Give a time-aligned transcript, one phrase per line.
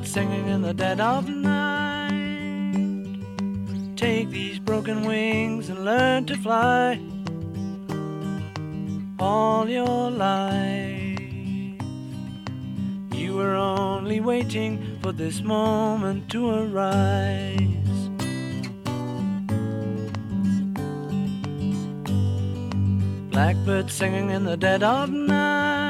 [0.00, 2.10] Blackbird singing in the dead of night.
[3.96, 6.98] Take these broken wings and learn to fly
[9.18, 11.18] all your life.
[13.12, 17.68] You were only waiting for this moment to arise.
[23.30, 25.89] Blackbird singing in the dead of night.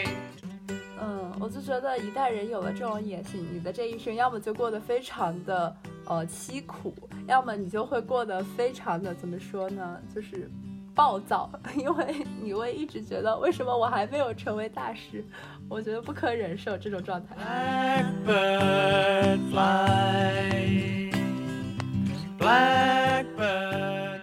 [1.51, 6.93] 就觉得一代人有了这种野心，你的这一生要么就过得非常的呃凄苦，
[7.27, 10.49] 要么你就会过得非常的怎么说呢，就是
[10.95, 15.23] 暴躁， 因为你会一直觉得为什么我还没有成为大师，
[15.67, 17.35] 我觉得不可忍受这种状态。
[18.25, 21.11] Blackbird fly.
[22.39, 24.21] Blackbird.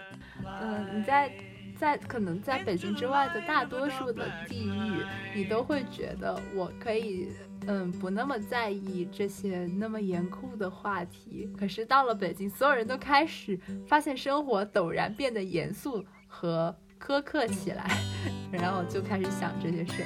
[0.61, 1.31] 嗯，你在
[1.79, 7.29] 在可能在北京之外的大多数的地域，你都会觉得我可以，
[7.67, 11.49] 嗯，不那么在意这些那么严酷的话题。
[11.57, 17.89] 可是到了北京，所有人都开始发现生活陡然变得严肃和苛刻起来，
[18.51, 20.03] 然后就开始想这些事。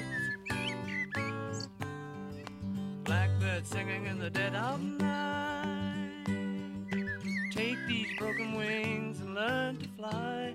[3.04, 6.22] Blackbird singing in the dead of night.
[7.52, 10.54] Take these broken wings and learn to fly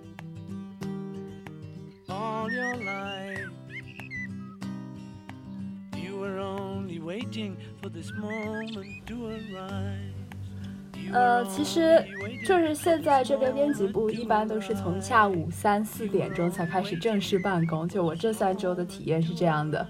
[2.48, 3.50] all your life.
[5.96, 10.14] You were only waiting for this moment to arise.
[11.10, 12.04] 呃，其实
[12.46, 19.86] 就是现在这边编辑部一般都是从下午三四点钟才开始正式办公，就我这三周的体验是这样的。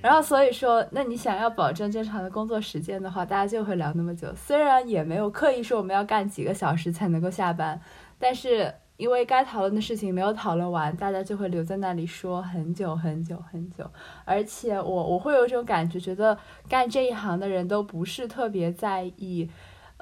[0.00, 4.34] 然后所以说，那你想要保证正常的工作时间的话，大家就会聊那么久。
[4.34, 7.78] 虽然也没有刻意说我们要干几个小时才能够下班，
[8.18, 13.90] 但是因为该讨论的事情没有讨论完，大家就会留在那里说很久很久很久。
[14.24, 16.38] 而且我我会有一种感觉，觉得
[16.68, 19.50] 干这一行的人都不是特别在意。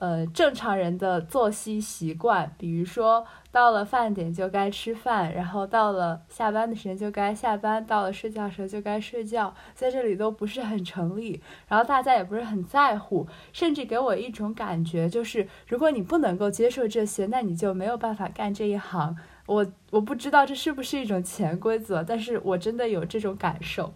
[0.01, 19.15] 呃，正常人的作息习惯，比如说到了饭点就该吃饭，然后到了下班的时间就该下班，到了睡觉的时候就该睡觉，在这里都不是很成立，然后大家也不是很在乎，甚至给我一种感觉，就是如果你不能够接受这些，那你就没有办法干这一行。
[19.45, 23.93] 我我不知道这是不是一种潜规则，但是我真的有这种感受。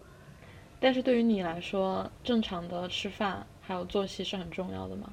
[0.79, 5.09] 但是对于你来说，正常的吃饭还有作息是很重要的吗？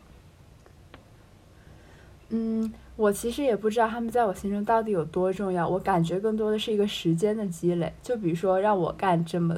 [2.35, 5.69] 嗯，我其实也不知道他们在我心中到底有多重要。
[5.69, 7.93] 我感觉更多的是一个时间的积累。
[8.03, 9.55] 就比如说让我干这么，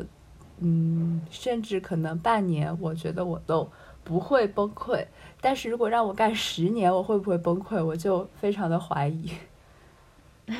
[0.59, 3.71] 嗯，甚至可能半年，我觉得我都
[4.03, 5.07] 不会崩溃。
[5.41, 7.85] 但是如果让我干十年，我会不会崩溃？
[7.85, 9.31] 我就非常的怀疑。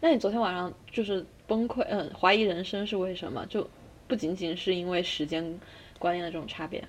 [0.00, 3.44] 那你昨天晚上就是崩溃，嗯、怀疑人生是为什么？
[3.46, 3.68] 就
[4.08, 5.60] 不仅仅是因为时间
[5.98, 6.82] 观念的这种差别。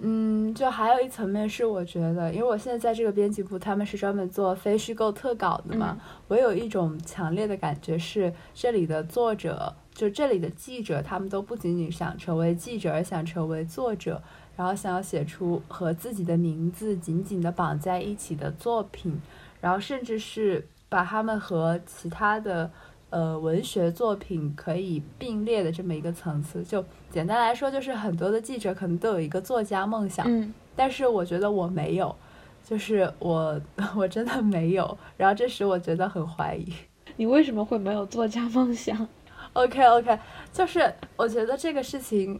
[0.00, 5.98] 嗯，就还有一层面是，我觉得，因为我现在在这个编辑部，他们是专门做非虚构特稿的嘛，
[6.28, 14.22] 我有一种强烈的感觉是，这里的作者，就这里的记者，他们都不仅仅想成为记者，而想成为作者，
[14.56, 19.20] 然后想要写出和自己的名字紧紧的绑在一起的作品，
[19.60, 22.70] 然后甚至是把他们和其他的。
[23.10, 32.14] 呃，文学作品可以并列的这么一个层次，就简单来说，就是很多的记者可能都有一个作家梦想，嗯，但是我觉得我没有，
[32.62, 33.58] 就是我
[33.96, 36.70] 我真的没有，然后这时我觉得很怀疑。
[37.16, 39.08] 你为什么会没有作家梦想
[39.54, 40.18] ？OK OK，
[40.52, 42.38] 就是我觉得这个事情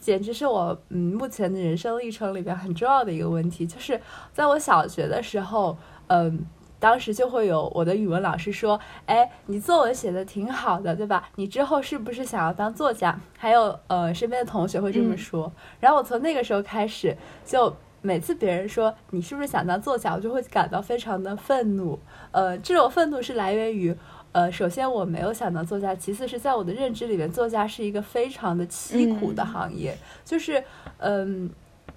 [0.00, 4.00] 简直是我嗯目前的人生历程里边很重要的一个问题，就是
[4.32, 6.46] 在我小学的时候，嗯。
[6.80, 11.28] 当时就会有我的语文老师说：“哎，你作文写的挺好的，对吧？
[11.36, 15.52] 你之后是不是想要当作家？”还有呃，身边的同学会这么说。
[15.80, 21.98] 然后我从那个时候开始，就每次别人说你是不是想当作家，我就会感到非常的愤怒。
[22.30, 23.96] 呃，这种愤怒是来源于。
[24.30, 29.92] 呃，首先我没有想当作家，其次是在我的认知里面，作家是一个非常的凄苦的行业。
[29.92, 30.62] 嗯、就是，
[30.98, 31.48] 嗯，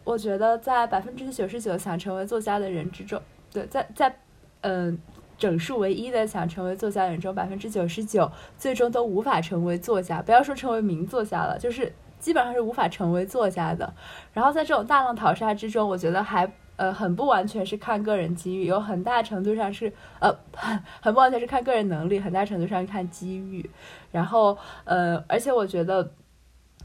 [0.05, 4.17] 我觉得在百分之九十九想成为作家的人之中，对，在在，
[4.61, 4.97] 嗯、
[5.37, 10.21] 整数唯一的想成为作家的人中，百分之九十九最终都无法成为作家。
[10.21, 13.93] 不要说成为名作家了，就是基本上是无法成为作家的。
[14.33, 23.67] 然后在这种大浪淘沙之中，我觉得还呃很不完全是看个人机遇，有很大程度上是呃很 很不完全是看个人能力，很大程度上看机遇。
[24.11, 26.11] 然后呃，而且我觉得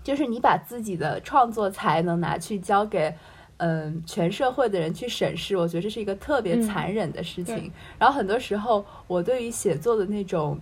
[0.02, 3.14] 就是你把自己的创作才能拿去交给。
[3.58, 7.72] 嗯，全社会的人去审视，我觉得这是一个特别残忍的事情。
[7.98, 10.60] 然后很多时候，我对于写作的那种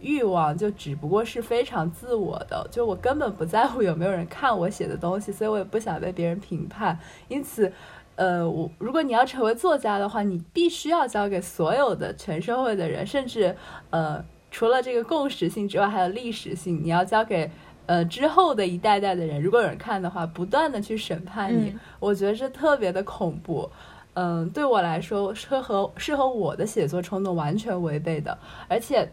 [0.00, 6.96] 欲望，就只不过是非常自我的，就我根本不在乎有没有人看我写的东西，所以我也不想被别人评判。
[7.26, 7.72] 因此，
[8.14, 13.56] 呃，我如果你要成为作家的话，你必须要交给所有的全社会的人，甚至
[13.90, 17.50] 呃，除了这个共识性之外，还有历史性，你要交给。
[17.86, 23.70] 呃，之后的一代代的人，如果有人看的话，不断的去审判你，我觉得这特别的恐怖。
[24.14, 28.36] 嗯，对我来说是和是和我的写作冲动完全违背的，
[28.68, 29.08] 而且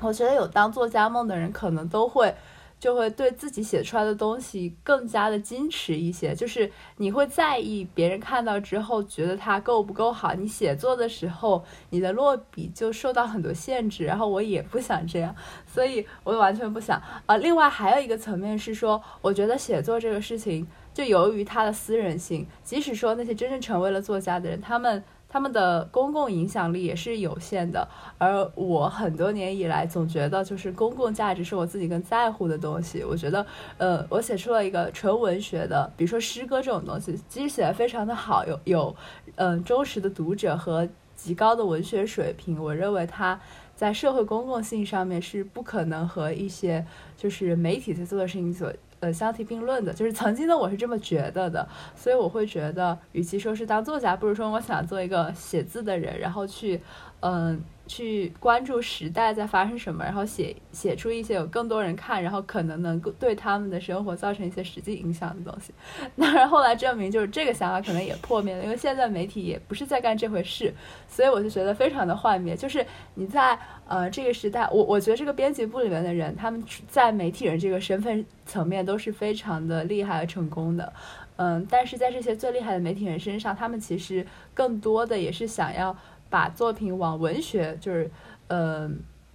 [0.00, 2.34] 我觉得有当作家梦的人，可能都会。
[2.84, 10.34] 就会对自己写出来的东西更加的矜持一些，就是你会在意别人看到之后觉得它够不够好。
[10.34, 15.34] 你写作的时候，你的落笔就受到很多限制，然后我也不想这样，
[15.66, 17.38] 所以我完全不想啊。
[17.38, 25.02] 另外还有一个层面是说，我觉得写作这个事情，就由于它的私人性，即使说那些真正成为了作家的人，他们。
[25.34, 27.88] 他们的公共影响力也是有限的，
[28.18, 33.02] 而我很多年以来总觉得，就是公共价值是我自己更在乎的东西。
[33.02, 33.44] 我觉得，
[33.76, 38.94] 呃，我写出了一个纯文学的，比如说诗歌这种东西，即使写的非常的好，有有，
[39.34, 43.40] 嗯，忠实的读者和极高的文学水平，我认为它
[43.74, 48.72] 在社会公共性上面是不可能和一些就是媒体在做的事情所。
[49.04, 56.80] 呃，相提并论的，就是曾经的我是这么觉得的，所以我会觉得，与其说是当作家，不如说我想做一个写字的人，然后去，
[57.20, 57.62] 嗯。
[57.86, 65.72] 去关注时代在发生什么，然后写写出一些有更多人看，然后可能能够对他们的生活造成一些实际影响的东西。
[66.16, 70.72] 当然后来证明，就是这个想法可能也破灭了，因为现在媒体也不是在干这回事，
[71.06, 72.56] 所以我就觉得非常的幻灭。
[72.56, 72.84] 就是
[73.14, 80.90] 你在呃这个时代，我我觉得这个编辑部里面的人，他们在媒体人这个身份层面都是非常的厉害和成功的，
[81.36, 85.94] 嗯，但是在这些最厉害的媒体人身上，他们其实更多的也是想要。
[86.28, 88.10] 把作品往文学，就是，
[88.48, 88.90] 呃，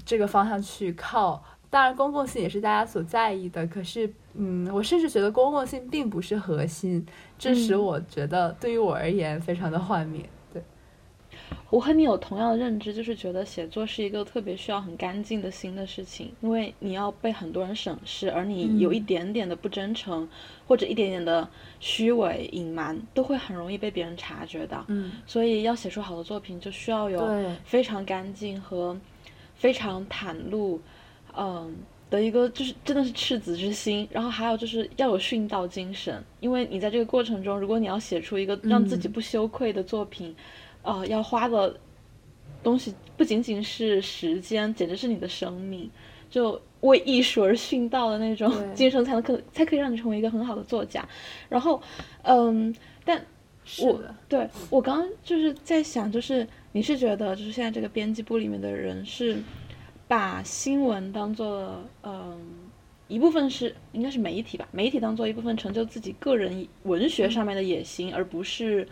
[0.05, 1.43] 这个方向去靠。
[1.69, 3.65] 当然，公共性也是大家所在意的。
[3.67, 7.05] 可是，嗯，我甚至觉得公共性并不是核心，
[7.37, 10.27] 这使我觉得对于我而言非常的幻灭。
[11.69, 20.27] 我和你有同样的认知，就是觉得写作是一个特别需要很干净的心的事情，因为你要被很多人审视，而你有一点点的不真诚，
[20.67, 21.47] 或者一点点的
[21.79, 24.83] 虚伪隐瞒，都会很容易被别人察觉到。
[24.87, 27.21] 嗯，所以要写出好的作品，就需要有
[27.63, 28.99] 非常干净和
[29.53, 30.81] 非常袒露，
[31.37, 31.75] 嗯
[32.09, 34.07] 的一个就是真的是赤子之心。
[34.09, 40.35] 然后还有就是要有殉道精神，因为你在这个过程中，如果你要写出一个让自己不羞愧的作品。
[40.89, 41.79] 呃，要花的
[42.63, 45.87] 东西不仅仅是时间，简直是你的生命，
[46.31, 51.07] 就为艺术而殉道的那种 精神，才能可才可以让你成为一个很好的作家。
[51.47, 51.79] 然后，
[52.23, 52.73] 嗯，
[53.05, 53.23] 但
[53.83, 59.37] 我对我刚刚就是在想，就是你是觉得，就是现在这个编辑部里面的人是
[60.07, 62.35] 把新闻当做嗯
[63.07, 68.87] 一部分是应该是媒体吧，媒体当做一部分成就自己个人文学上面的野心，而不是。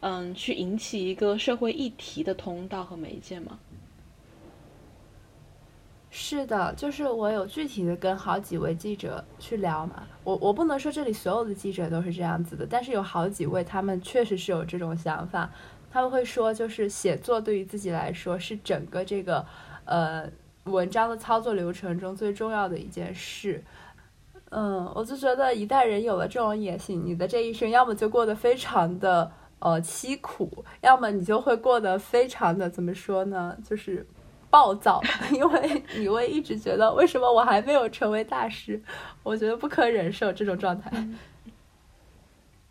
[0.00, 3.58] 嗯，去引起一个社会议题的通道和媒介吗？
[6.10, 10.02] 是的，就是我有具体的跟好几位记者去聊嘛。
[10.24, 15.50] 我我不能说这里所有的记者都是这样子的，但是有好几位他们确实是有这种想法。
[15.92, 19.44] 他们会说，就是写作对于自己来说是整个这个
[19.84, 20.28] 呃
[20.64, 23.62] 文章的操作流程中最重要的一件事。
[24.48, 29.30] 嗯，我就觉得一代人有了这种野心，你的这一生要么就过得非常的。
[29.60, 33.56] 呃，凄苦，要么你就会过得非常的怎么说呢？
[33.62, 34.06] 就是
[34.48, 35.00] 暴躁，
[35.32, 38.82] 因为你会一直觉得为什么我还没有成为大师？
[39.22, 40.90] 我觉得不可忍受这种状态。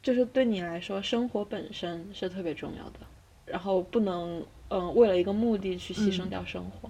[0.01, 2.99] 就是对你来说，生活本身是特别重要的，
[3.45, 6.89] 然后不能嗯为了一个目的去牺牲掉生活。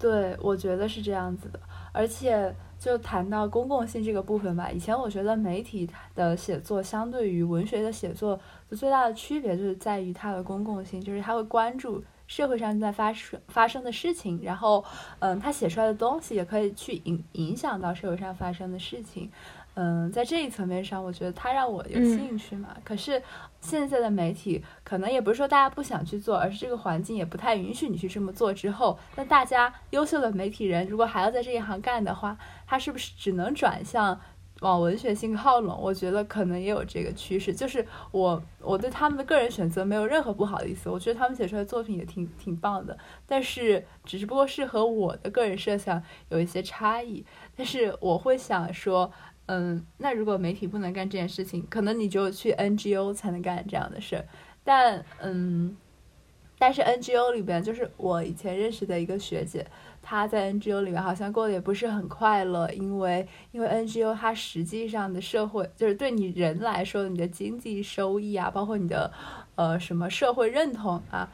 [0.00, 1.60] 对，我觉得是这样子的，
[1.92, 2.52] 而且。
[2.78, 4.70] 就谈到公共性这个部分吧。
[4.70, 8.38] 以前我觉得媒体的写作相对于文学的写作
[8.70, 14.84] 的最大的区别，就是在于它的公共性，就是它会关注社会上正在发生发生的事情，然后，
[15.18, 19.30] 嗯，他写出来的东西也可以去影影响到社会上发生的事情。
[19.80, 22.76] 嗯，在这一层面上，我觉得它让我有兴趣嘛。
[22.82, 23.22] 可是
[23.60, 28.52] 现在的媒体可能也不是说大家不想去做，而是这个环境也不太允许你去这么做。
[28.52, 32.36] 之后，那大家优秀的媒体人如果还要在这一行干的话，
[32.68, 34.20] 他是不是只能转向
[34.60, 35.80] 往文学性靠拢？
[35.80, 37.54] 我觉得可能也有这个趋势。
[37.54, 42.98] 就是我我对他们的个人选择没有任何不好的意思，我觉得他们写出来的作品也挺挺棒的。
[43.26, 47.24] 但是只不过是和我的个人设想有一些差异。
[47.56, 49.10] 但是我会想说。
[49.50, 54.26] 嗯，那如果媒体不能干这件事情，可能你就去 NGO 才能干这样的事儿。
[54.62, 55.74] 但嗯，
[56.58, 59.66] 但是 NGO 里边，就是我以前认识的一个学姐，
[60.10, 69.12] 他在 NGO 里面好像过得也不是很快乐，因为因为 NGO 它实际上的社会，就是对你人来说，你的经济收益啊，包括你的
[69.54, 71.28] 呃什么社会认同啊。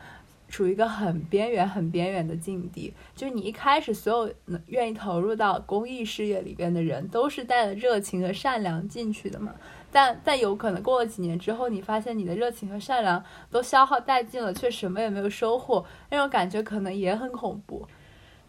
[0.46, 4.32] 处于一个很边缘、很边缘的境地，就是你一开始所有
[4.66, 9.52] 愿意投入到公益事业里边的人，都是带着热情和善良进去的嘛。
[9.90, 17.88] 但但有可能过了几年之后，你发现你的热情和善良都消耗殆尽了，却什么也没有收获，那种感觉可能也很恐怖。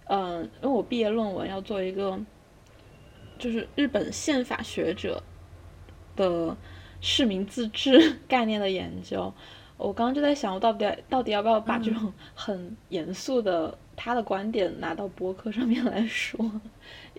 [0.08, 2.20] 嗯，因为我毕业论文要做一个，
[3.38, 5.22] 就是日本宪法学者
[6.16, 6.56] 的
[7.02, 9.34] 市民自治 概念的研究。
[9.78, 16.40] 我刚刚就在想，我到底到底要不要把这种很严肃的他的观点拿到博客上面来说？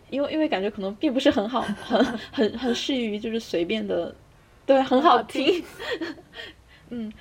[0.08, 2.02] 因为因为感觉可能并不是很好，很
[2.32, 4.14] 很很适于就是随便的，
[4.64, 5.62] 对，很好听。
[6.88, 7.12] 嗯，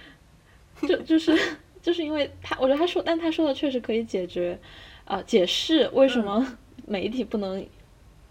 [0.87, 1.35] 就就是
[1.81, 4.57] 就是因为他，我觉得他说，但他说的确实可以解决，
[5.05, 6.45] 呃，解释为什么
[6.85, 7.65] 媒体不能，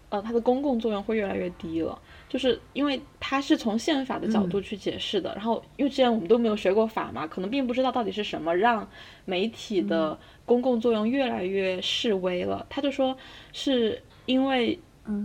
[0.09, 1.99] 呃，它的公共作用会越来越低了。
[2.27, 8.85] 就是因为它是从宪法的角度去解释的，然后因为之前我们都没有学过法嘛，可能并不知道到底是什么让
[9.23, 12.65] 媒体的公共作用越来越示威了。
[12.69, 13.15] 他就说
[13.53, 14.77] 是因为，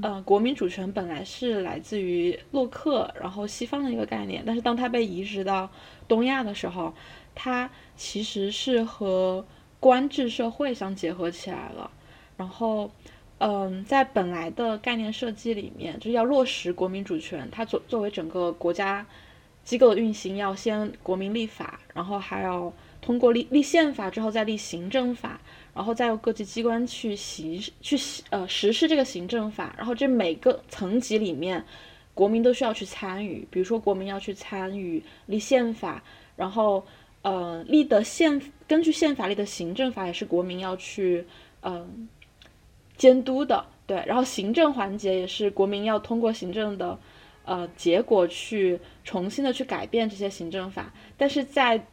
[0.02, 5.69] 呃，国民主权本来是来自于洛克，然后西方的一个概念，但是当它被移植到
[6.07, 6.95] 东亚的时候，
[7.35, 9.45] 它其实是和
[9.80, 11.90] 官制社会相结合起来了，
[12.37, 12.90] 然后。
[13.42, 17.49] 嗯，在本来的概念设计里面，就是要落实国民主权。
[17.50, 19.06] 它作作为整个国家
[19.64, 22.70] 机构的运行，要先国民立法，然后还要
[23.00, 25.40] 通过立立宪法之后再立行政法，
[25.72, 27.96] 然后再由各级机关去行去
[28.28, 29.75] 呃实施这个行政法。
[29.78, 31.64] 然后这每个层级里面，
[32.12, 33.49] 国民都需要去参与。
[33.50, 36.02] 比如说，国民要去参与立宪法，
[36.37, 36.84] 然后
[37.22, 41.27] 呃立的宪法根据宪法里的行政法也是国民要去
[41.62, 42.09] 嗯。
[42.97, 46.99] 监督的对，然后行政环节也是国民要通过行政的，
[47.47, 51.87] 呃结果去重新的去改变这些行政法，但是在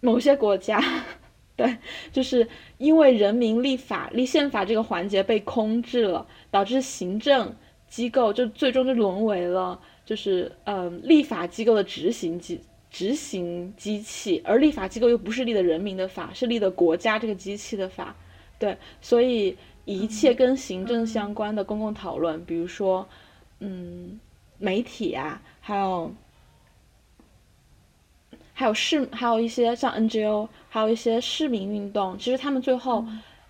[0.00, 0.80] 某些国家，
[1.56, 1.76] 对，
[2.12, 2.46] 就是
[2.78, 7.52] 因为人民立法立宪法这个环节被空置了，导致行政
[7.88, 12.60] 机构就最终就沦为了就是嗯立法机构的执行机
[12.92, 18.14] 执行机器，而立法机构又不是立的人民的法，是立的国家这个机器的法，
[18.58, 19.56] 对，所以。
[19.84, 23.04] 一切跟行政相关的公共讨论，比如说，
[23.58, 24.20] 嗯，
[24.56, 26.14] 媒体啊，还有，
[28.54, 33.04] 还有市，还有一些像 NGO，还有一些市民运动，其实他们最后，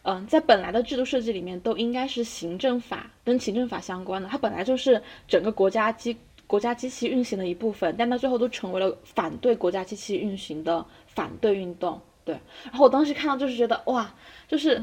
[0.05, 6.17] 嗯，在本来的制度设计里面，都应该是行政法跟行政法相关的，它本来就是整个国家机
[6.53, 11.99] 国家机器运行的一部分，但它最后都成为了反对国家机器运行的反对运动。
[12.27, 14.15] 对，然后我当时看到就是觉得哇，
[14.47, 14.79] 就是。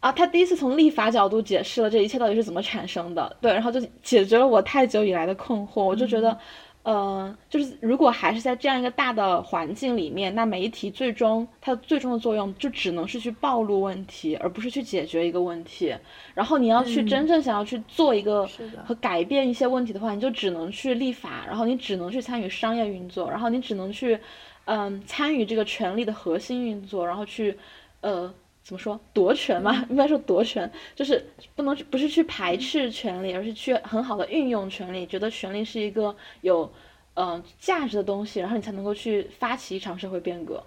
[0.00, 5.82] 啊，他第一次从立法角度解释了这一切到底是怎么产生的，对，然后就解决了我太久以来的困惑。
[5.82, 6.36] 我就觉得，
[6.84, 15.94] 呃，就是如果还是在这样一个大的环境里面，那媒体最终它最终的作用就只能是去暴露问题，而不是去解决一个问题。
[16.34, 18.46] 然后你要去真正想要去做一个
[18.84, 24.18] 和改变一些问题的话，你就只能去立法，然后你只能去参与商业运作，然后你只能去，
[24.66, 27.56] 嗯，参与这个权力的核心运作，然后去，
[28.02, 28.32] 呃。
[28.64, 29.84] 怎么说夺权嘛？
[29.90, 31.22] 应该说夺权，就是
[31.54, 36.72] 不能不是去排斥权利，而是去很好的运用权利，觉得权利是一个有
[37.14, 40.64] 嗯价值的东西，然后你才能够去发起一场社会变革。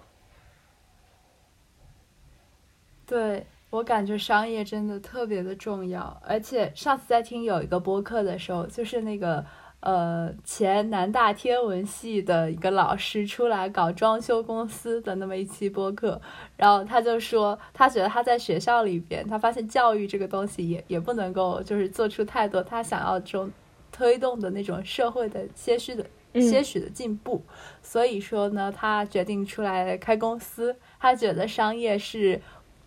[3.04, 9.44] 对我感觉商业真的特别的重要，而且上次在听有一个播客的时候，就是那个。
[9.80, 16.20] 呃，前南大天文系的一个老师出来搞装修公司的那么一期播客，
[16.56, 23.50] 然后他就说，他觉得他在学校里边，他发现教育这个东西也也不能够就是做出太多他想要这种
[23.92, 26.04] 推动的那种社会的些许的
[26.34, 27.42] 些许的进步，
[27.80, 32.40] 所以说呢，他决定出来开公司，他觉得商业是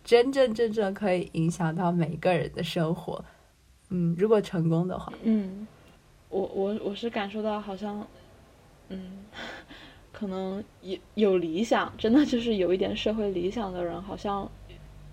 [0.03, 3.23] 真正真正可以影响到每个人的生活。
[3.89, 5.67] 嗯，如果成功的话，嗯，
[6.31, 8.07] 我我我是感受到好像，
[8.87, 9.25] 嗯，
[10.13, 14.49] 可能有有理想，真的就是有一点社会理想的人，好像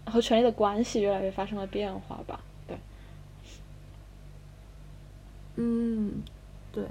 [0.06, 2.40] 和权力的关系越来越发生了变化吧。
[2.68, 2.78] 对，
[5.56, 6.22] 嗯，
[6.70, 6.84] 对，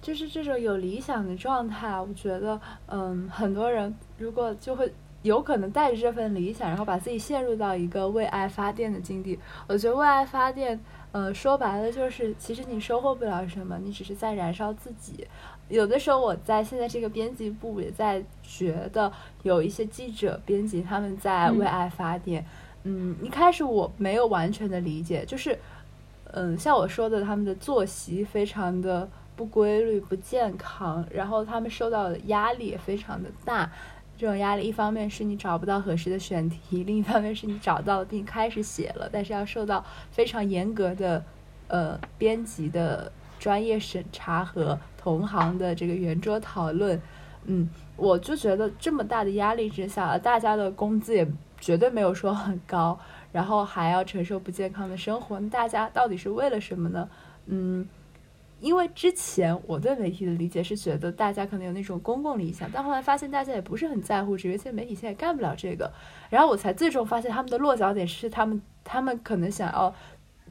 [0.00, 9.36] 就是这种有理想的状态，我觉得，嗯，很多人如果就会有可能带着这份理想，然后把自己陷入到一个为爱发电的境地。
[9.66, 10.78] 我觉得为爱发电。
[11.14, 15.24] 呃，说白了就是，其实你收获不了什么，你只是在燃烧自己。
[15.68, 19.12] 有的时候，我在现在这个编辑部也在觉得，
[19.44, 22.44] 有一些记者、编辑他们在为爱发电。
[22.82, 25.56] 嗯，一开始我没有完全的理解，就是，
[26.32, 33.70] 嗯，像我说的，他们的作息非常的不规律、不健康，然后他们受到的压力也非常的大。
[34.16, 41.24] 这种压力，一方面是你找不到合适的选题，另一方面是你找到了并开始写了，但是要受到非常严格的，
[41.68, 47.00] 呃，编辑的专业审查和同行的这个圆桌讨论。
[47.46, 51.26] 嗯，我就觉得这么大的压力之下，大家的工资也
[51.60, 52.98] 绝对没有说很高，
[53.32, 57.08] 然后还要承受不健康的生活，那大家到底是为了什么呢？
[57.46, 57.86] 嗯。
[58.64, 65.92] 因为之前我对媒体的理解是觉得大家可能有那种公共理想，但后来发现大家也不是很在乎这个，而且媒体现在也干不了这个。
[66.30, 69.94] 然后我才最终发现他们的落脚点是他们，他们可能想要，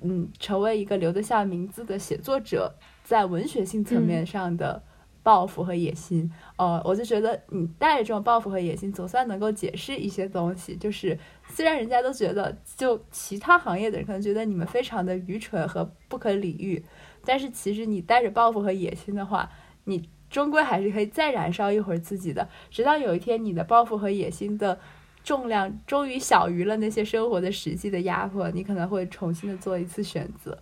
[0.04, 4.84] 嗯，成为一个留得下名字的写作者，在文学性层面上的
[5.24, 6.32] 抱负和野心。
[6.58, 10.76] 呃，我就觉得你带着这种抱负和野心，总算能够解释一些东西。
[10.76, 11.18] 就是
[11.50, 16.86] 虽然人家都觉得，就其他行业的人可能觉得你们非常的愚蠢和不可理喻。
[17.26, 19.50] 但是其实你带着抱负和野心的话，
[19.86, 24.80] 你终归还是可以再燃烧一会儿自己的，直到有一天你的抱负和野心的
[25.24, 30.58] 重量终于小于了那些生活的实际的压迫，你可能会重新的做一次选择。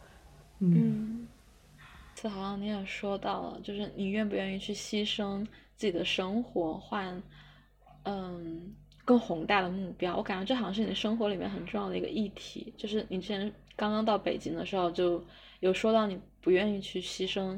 [0.59, 1.25] 嗯，
[2.13, 5.43] 这好像你也说到了，就是你愿不愿意去牺牲
[5.75, 7.23] 自己的生活换，
[8.03, 10.17] 嗯，更宏大的目标？
[10.17, 15.23] 我感觉这好像是你生活里面很重要的一个议题，就是你之前刚刚到北京的时候就。
[15.61, 17.57] 有说到你不愿意去牺牲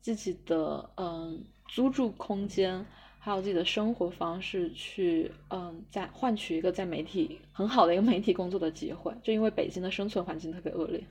[0.00, 2.86] 自己的嗯租住空间，
[3.18, 11.02] 还有自己的生活方式，去嗯在换取一个在媒体很好的一个媒体工作的机会，就因为北京的生存环境特别恶劣。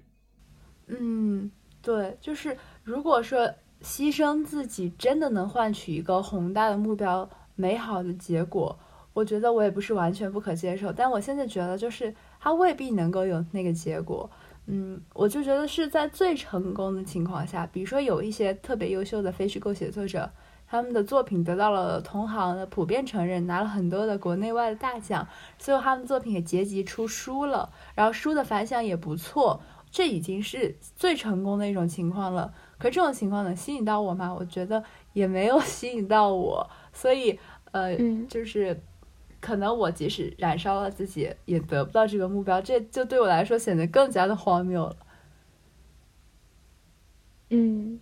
[0.88, 3.48] 嗯，对，就是如果说
[3.82, 8.78] 牺牲自己真的能换取一个宏大的目标、美好的结果，
[9.14, 10.94] 我觉得我也不是完全不可接受。
[10.94, 14.30] 但我现在觉得，就是他未必能够有那个结果。
[14.74, 20.32] 嗯，我就觉得是在最成功的情况下，比如说有一些特别优秀的非虚构写作者，
[20.66, 32.54] 他们的作品得到了同行的普遍承认，拿了很多的国内外的大奖，最后他们的作品也结集出书了，然后书的反响也不错，这已经是最成功的一种情况了。
[32.78, 34.34] 可这种情况能吸引到我吗？
[34.34, 34.82] 我觉得
[35.12, 37.38] 也没有 吸引到我，所以
[37.72, 37.98] 呃，
[38.30, 38.82] 就是。
[39.42, 44.96] 可能我即使燃烧了自己，也得不到这个目标，这就对我来说显得更加的荒谬了。
[47.50, 48.00] 嗯，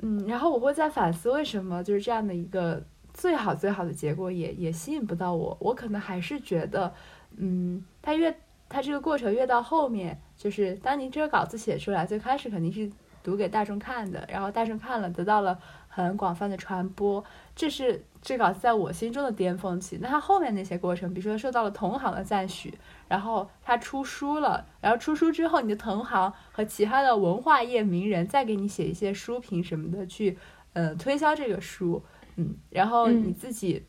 [0.00, 5.56] 嗯，然后我会在反思，为什么就是这样的一个最好最好的结果也也吸引不到我？
[5.60, 6.92] 我可能还是觉得，
[7.36, 8.36] 嗯，他越
[8.68, 12.90] 他这个过程越到后面，就是当你这个稿子写出来，最开始肯定是
[13.22, 18.04] 读给大众看的，然后大众看了，得到了很广泛的传播，这是。
[18.24, 22.72] 这稿在我心中的巅峰期，那他后面那些过程，比如说受到了同行的赞许，
[23.06, 30.38] 然后他出书了，然后出书之后，你的同行和其他的文化业名人再给你写一些书评什么的，去
[30.72, 32.02] 呃推销这个书，
[32.36, 33.84] 嗯，然后你自己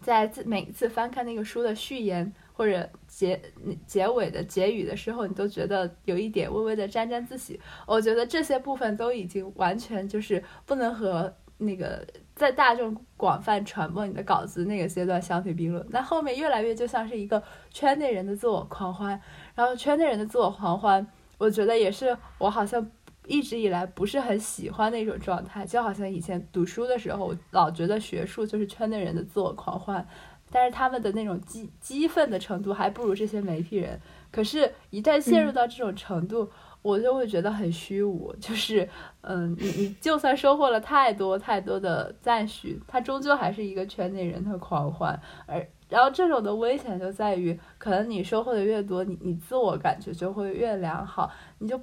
[0.00, 3.40] 在自每一次翻看那个书的序言或者结
[3.86, 7.60] 结尾的结语的时候，你都觉得有一点微微的沾沾自喜。
[7.86, 12.04] 我觉得这些部分都已经完全就是不能和那个。
[12.36, 19.18] 在大众广泛传播你的稿子那个阶段相提并论，那后面越来越就像是一个圈内人的自我狂欢，
[19.54, 21.04] 然后圈内人的自我狂欢，
[21.38, 22.86] 我觉得也是我好像
[23.26, 30.06] 一直以来不是很喜欢的一种状态，就好像以前读书的时候，我老觉得学术就是圈内人的自我狂欢，
[30.50, 33.98] 但是他们的那种激激愤的程度还不如这些媒体人，
[34.30, 36.50] 可是，一旦陷入到这种程度。
[36.86, 38.88] 我就会觉得很虚无，就是，
[39.22, 51.80] 嗯，你你就算收获了太多太多的赞许，他终究还是一个圈内人的狂欢，而然后这种的危险就在于，可能你收获的越多，你你自我感觉就会越良好，你就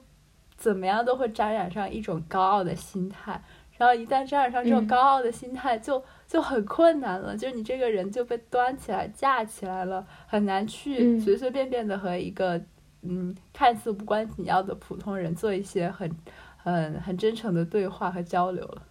[0.55, 3.43] 怎么样都会沾染上一种高傲的心态，
[3.77, 7.35] 然后一旦沾染上这种高傲的心态，就就很困难了。
[7.35, 12.61] 就是你这个人就被端起来架起来了，很难去随随便便的和一个
[13.03, 16.09] 嗯看似无关紧要的普通人做一些很
[16.57, 18.87] 很很真诚的对话和交流了。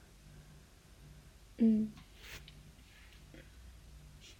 [1.58, 1.90] 嗯，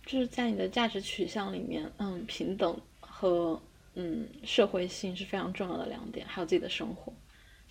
[0.06, 3.61] 就是在你的价值取向里面，嗯，平等和
[3.94, 7.12] 嗯社会性是非常重要的两点，还有自己的生活。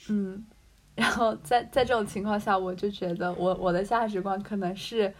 [0.09, 0.45] 嗯。
[0.93, 5.11] 然后在在这种情况下，我就觉得我我的价值观可能是，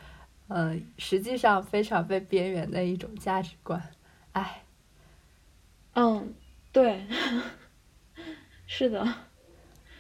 [0.50, 3.82] 嗯，实际上非常被边缘的一种价值观，
[4.34, 4.64] 哎，
[5.94, 6.34] 嗯，
[6.72, 7.02] 对，
[8.66, 9.06] 是的，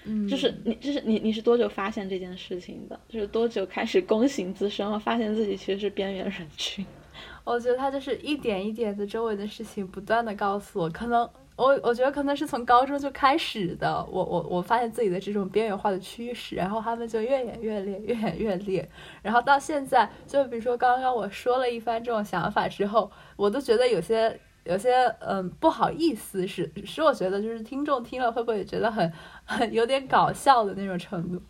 [0.05, 2.99] 嗯，就是你，就是你，你是多久发现这件事情的？
[3.09, 6.85] 就是多久开始躬行自身了，发现自己其实是边缘人群？
[7.43, 11.29] 我觉得他就是一点一点的周围的事情不断的告诉我，可能。
[11.57, 18.89] 我我觉得可能是从高中就开始的，我我我发现自己的这种边缘化的趋势，然后他们就越演越烈，越演越烈，
[19.21, 29.11] 然后到现在，就比如说刚刚我说了一番这种想法之后，我都觉得有些有些嗯不好意思，是使我觉得就是听众听了会不会觉得很
[29.45, 31.41] 很有点搞笑的那种程度？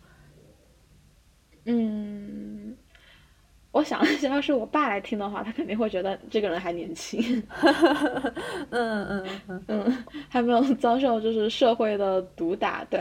[1.64, 2.76] 嗯。
[3.72, 7.42] 我想一下，要是我爸来听的话，他肯定会觉得这个人还年轻，
[8.68, 13.00] 嗯嗯嗯嗯，还没有遭受就是社会的毒打，对，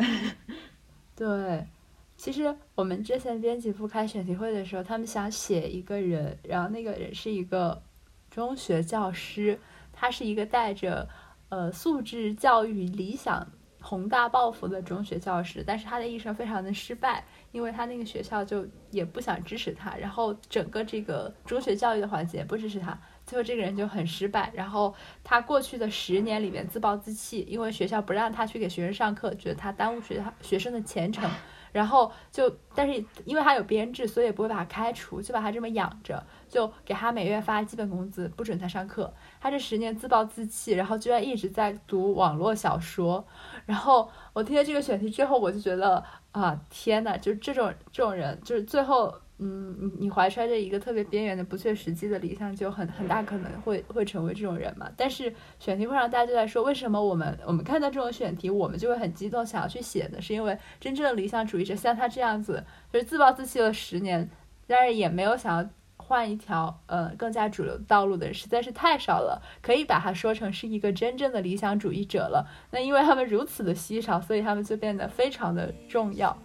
[1.14, 1.68] 对。
[2.16, 7.84] 其实我们之前编辑部开选题会的时候，他们想写一个人，然后那个人是一个
[8.30, 9.60] 中学教师，
[10.02, 11.08] 他是一个带着
[11.50, 13.48] 呃素质教育理想、
[13.80, 17.24] 宏大抱负的中学教师，但是他的一生非常的失败。
[17.52, 24.50] 因为他那个学校就也不想支持他，然后整个这个中学教育的环节不支持他，最后这个人就很失败。
[24.56, 31.30] 然后他过去的十年里面自暴自弃，因为学校不让他去给学生上课，觉得他耽误学校学生的前程。
[31.72, 39.14] 然后就，但是因为他有编制，所以也不会把他开除，就把他这么养着，就给他每月发基本工资，不准他上课。
[39.40, 43.26] 他这十年自暴自弃，然后居然一直在读网络小说。
[43.66, 46.04] 然后我听了这个选题之后，我就觉得。
[46.32, 54.88] 啊天呐，就这种这种人，就是最后，嗯，你你怀揣着一个特别边缘的、不切实际的理想，就很很大可能会会成为这种人嘛。
[54.96, 60.22] 但是选题会上大家就在说，为什么我们我们看到这种选题，我们就会很激动，想要去写呢？
[60.22, 64.30] 是因为真正的理想主义者像他这样子，就是自暴自弃了十年，
[64.68, 65.70] 但是也没有想要。
[66.04, 72.46] 换一条呃更加主流道路的人实在是太少了，可以把它说成是一个真正的理想主义者了。
[72.72, 76.38] 那因为他们如此的稀少，所以他们就变得非常的重要。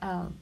[0.00, 0.32] 嗯，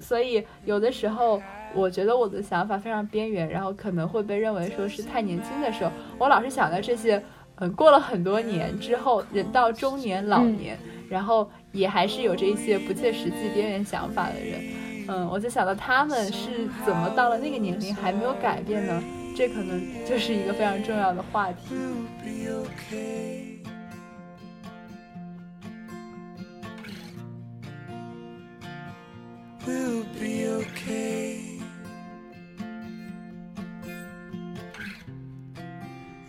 [0.00, 1.40] 所以有的时候
[1.74, 7.22] 我觉得我的想法非常边缘，然后可能会被认为说是太年轻的时候，我老是想到这些，
[7.56, 14.60] 嗯，过了很多年之后，人到中年老年，然后也还是有着一些不切实际边缘想法的人。
[15.08, 19.02] 嗯，我就想到他们是怎么到了那个年龄还没有改变呢？
[19.36, 21.74] 这可能就是一个非常重要的话题。
[29.68, 31.60] will be okay.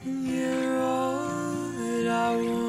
[0.04, 2.69] You're all that I want.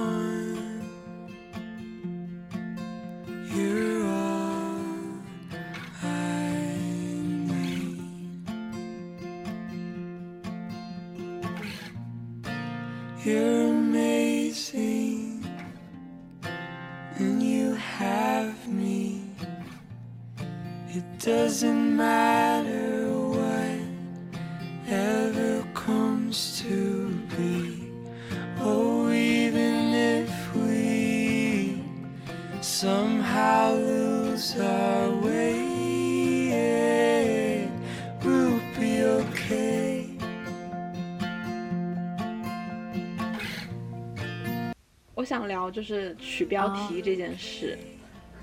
[45.71, 47.79] 就是取标题这件事，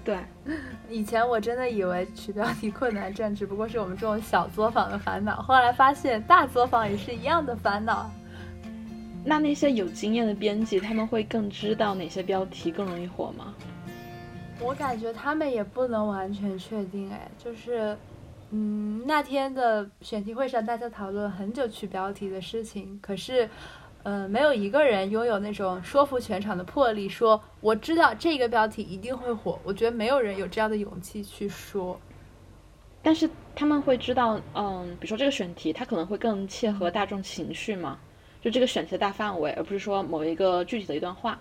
[0.04, 0.18] 对，
[0.90, 8.10] 以前我真的以为取标题困难症只不过是我们这种小作坊的烦恼，后来发现大作坊也是一样的烦恼。
[9.26, 13.54] 那那些有经验的编辑，他们会更知道哪些标题更容易火吗？
[14.62, 17.98] 我感觉他们也不能完全确定，哎，就是，
[18.52, 23.50] 嗯，那天的选题会上，大家讨论很久取标题的事情，可是。
[24.10, 29.60] 嗯，没有一个人拥有那种说服全场的魄力，说我知道这个标题一定会火。
[29.66, 32.00] 我觉得没有人有这样的勇气去说。
[33.04, 38.00] 但是他们会知道，嗯，比如说这个选题，它可能会更切合大众情绪嘛？
[38.42, 41.38] 就这个选题的大范围，而不是说某一个具体的一段话。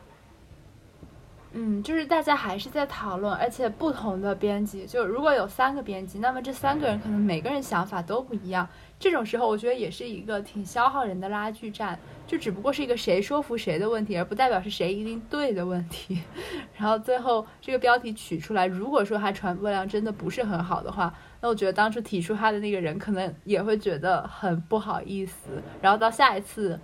[1.53, 8.69] 嗯，就是大家还是在讨论，而且不同的编辑，就如果有三个编辑，那么这三个人可能每个人想法都不一样。
[8.99, 16.21] 这种时候，我觉得也是一个挺消耗人的拉锯战，就只不过是一个谁说服谁的问题，而不代表是谁一定对的问题。
[16.77, 25.63] 然后最后这个标题取出来，如果说它传播量真的不是很好的话，那我觉得当初提出它的那个人可能也会觉得很不好意思。
[25.81, 26.79] 然后到下一次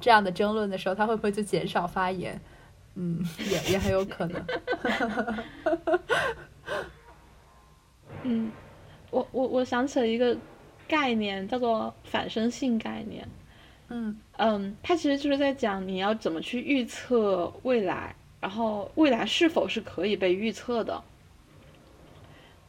[0.00, 2.38] 这样的争论的时候，他会不会就减少发言？
[2.96, 4.44] 嗯，也也很有可能。
[8.24, 8.50] 嗯，
[9.12, 10.36] 我我我想起了一个
[10.88, 13.26] 概念，叫做反身性概念。
[13.90, 21.02] 嗯嗯，它其实就是在讲你要怎么去预测未来，然后未来是否是可以被预测的。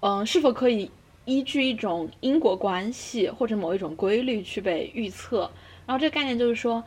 [0.02, 0.92] 嗯，是否可以
[1.26, 5.50] 依据一种因果关系或者某一种规律去被预测？
[5.86, 6.84] 然后这个概念就是说，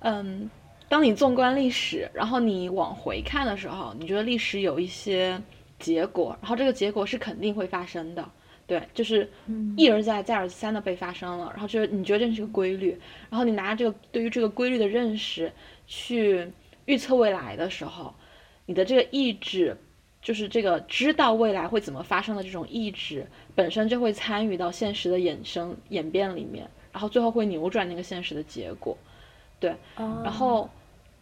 [0.00, 0.50] 嗯。
[0.86, 5.40] 当你纵观历史，然后你往回看的时候，你觉得历史有一些
[5.78, 8.24] 结果，然后这个结果是肯定会发生的，
[8.66, 9.30] 对，就是
[9.76, 12.98] 一而再再而三的被发生了，然后就是你觉得这是个规律，
[13.28, 15.52] 然后你拿这个对于这个规律的认识
[15.86, 16.50] 去
[16.86, 18.14] 预测未来的时候，
[18.66, 19.76] 你的这个意志，
[20.22, 28.96] 就是这个知道未来会怎么发生的这种意志本身就会参与到现实的衍生演变里面，然后最后会扭转那个现实的结果。
[29.60, 30.68] 对，然后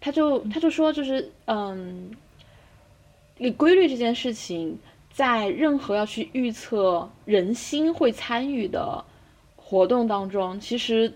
[0.00, 2.10] 他就他就说，就是嗯，
[3.38, 4.78] 你规律这件事情，
[5.12, 9.04] 在任何要去预测人心会参与的
[9.56, 11.12] 活动当中，其实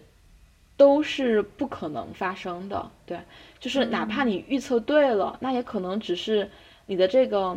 [0.77, 2.91] 都是不可能发生的。
[3.07, 3.19] 对，
[3.59, 6.51] 就是哪怕你预测对了，那也可能只是
[6.85, 7.57] 你的这个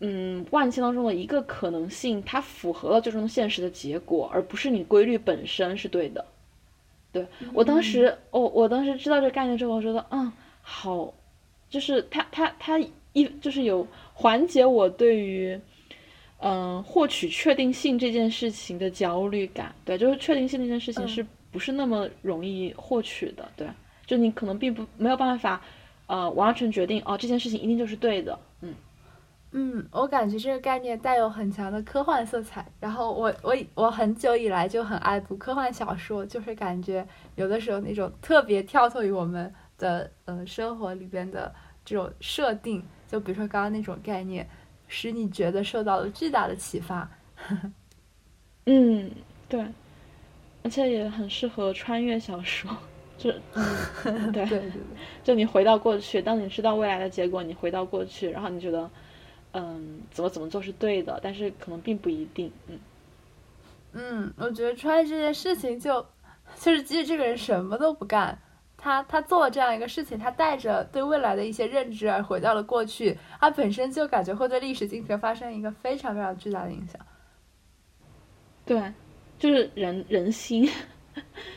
[0.00, 6.24] 嗯万千当中的一个可能性，它符合了最终现实的结果，而不是你规律本身是对的。
[7.12, 10.30] 对我当时，我我当时知道这个概念之后，我觉得，嗯，
[10.60, 11.12] 好，
[11.70, 12.78] 就是他他他
[13.12, 15.60] 一就是有缓解我对于，
[16.38, 19.74] 嗯，获取确定性这件事情的焦虑感。
[19.84, 23.48] 对，就是确定性这件事情是不是那么容易获取的？
[23.56, 23.66] 对，
[24.06, 25.60] 就你可能并不没有办法，
[26.06, 28.38] 呃，完全决定哦，这件事情一定就是对的。
[28.60, 28.74] 嗯。
[29.54, 32.66] 嗯，我感觉这个概念带有很强的科幻色彩。
[32.80, 44.48] 然后我我我很久以来就很爱读科幻小说，就是感觉有的时候那种特别跳脱于我们的呃生活里边的这种设定，就比如说刚刚那种概念，
[44.88, 47.08] 使你觉得受到了巨大的启发。
[48.66, 49.08] 嗯，
[49.48, 49.64] 对，
[50.64, 52.68] 而且也很适合穿越小说，
[53.18, 54.72] 就 嗯，对对对，
[55.22, 58.90] 就你回到过去，当你知道未来的结果，你回到过去，然后你觉得。
[59.54, 62.50] 嗯，怎么怎么做是对的，但是可能并不一定。
[62.68, 62.80] 嗯，
[63.92, 66.00] 嗯，我觉得穿越这件事情就，
[66.58, 68.38] 就是即使这个人什么都不干，
[68.82, 77.00] 他他做了这样一个事情，他带着对未来的一些认知而回到了过去，他本身就感觉会对历史进程发生一个非常非常巨大的影响。
[78.66, 78.92] 对，
[79.38, 80.68] 就是人人心，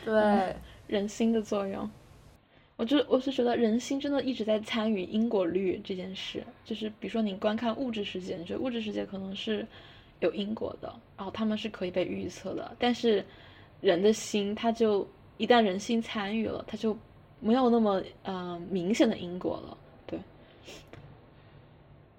[0.04, 0.54] 对
[0.86, 1.90] 人心的作用。
[2.76, 9.66] 我就我是觉得人心真的一直在参与因果律这件事，就是比如说你观看物质世界，你觉得物质世界可能是
[10.20, 13.24] 有因果的，然后他们是可以被预测的，但是
[13.80, 15.08] 人的心，他就
[15.38, 16.96] 一旦人心参与了，他就
[17.40, 20.18] 没有那么呃明显的因果了，对，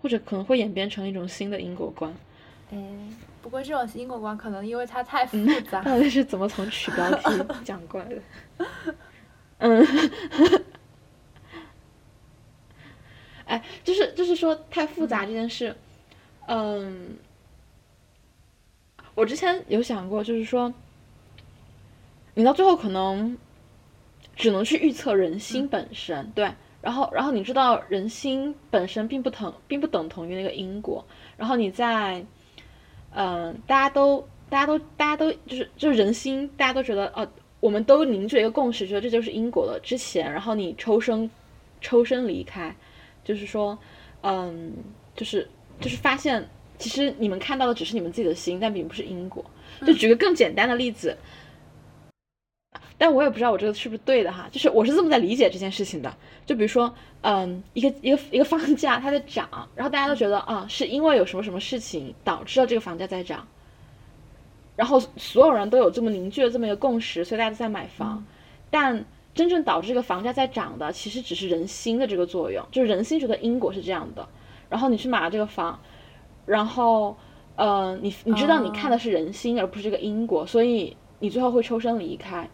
[0.02, 2.14] 或者可能会演变成一种新的因果观。
[2.72, 2.78] 哎，
[3.42, 5.38] 不过这种因果观可能因为它太复
[5.70, 8.22] 杂，到底是怎么从取标题 讲过来的？
[9.60, 9.86] 嗯，
[13.46, 15.76] 哎，就是就是说太复杂这件事，
[16.48, 17.18] 嗯，
[19.16, 20.72] 我之前有想过，就是说，
[22.36, 23.36] 你到最后可能
[24.38, 26.50] 只能去预测人心本身，对，
[26.82, 32.26] 然后然后你知道人心本身并不等并不等同于那个因果，然后你在，
[33.14, 37.28] 嗯，大家都大家都大家都就是就是人心，大家都觉得哦。
[37.60, 39.80] 我们都凝聚一个共识，觉得这就是因果了。
[39.82, 41.28] 之前，然后你抽身，
[41.82, 42.74] 抽身离开，
[43.26, 43.76] 就是说，
[44.22, 44.72] 嗯，
[45.16, 45.50] 就是
[45.82, 46.48] 就是发现，
[46.78, 49.44] 其实你们看到的只是你们自己的心，但并不是因果。
[49.88, 51.18] 就举个更简单的例子，
[52.98, 54.48] 但我也不知道我这个是不是对的哈。
[54.52, 56.14] 就是我是这么在理解这件事情的。
[56.46, 63.46] 就比如说，嗯，一个一个一个房价它在涨，然后大家都觉得啊，是因为有什么什么事情导致了这个房价在涨。
[64.76, 68.24] 然后所有人都有这么凝聚的这么一个共识，所以大家都在买房。
[68.70, 74.28] 但真正导致这个房价在涨的，其实只是人心的这个作用，就是人心觉得因果是这样的。
[74.70, 75.80] 然后你去买了这个房，
[76.46, 77.16] 然后，
[77.56, 82.50] 呃，你你知道你看的是人心而不是这个因果，所以你最后会抽身离开。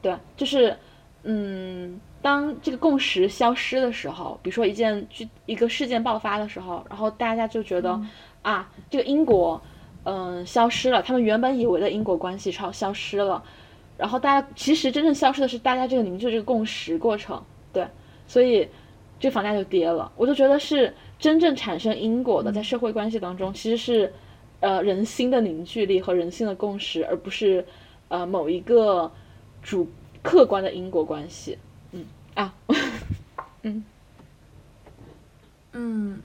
[0.00, 0.76] 对，就是，
[1.24, 8.00] 嗯，当这个共识消失的时候，比如说一件具一个事件爆发的时候，然后大家就觉得
[8.42, 9.60] 啊，这个因果，
[10.04, 13.42] 嗯，消失了，他们原本以为的因果关系超消失了，
[13.96, 17.86] 然后大家其实真正消失的是大家这个凝聚这个共识过程，对，
[18.26, 18.68] 所以
[19.18, 20.10] 这房价就跌了。
[20.16, 24.12] 我就觉得是真正产生因果的，在社会关系当中，其实是
[24.60, 27.66] 呃人心的凝聚力和人性的共识，而不是
[28.06, 29.10] 呃某一个
[29.68, 29.86] 主
[30.22, 31.58] 客观的因果关系。
[31.92, 32.54] 嗯啊，
[33.60, 33.84] 嗯，
[35.72, 36.22] 嗯，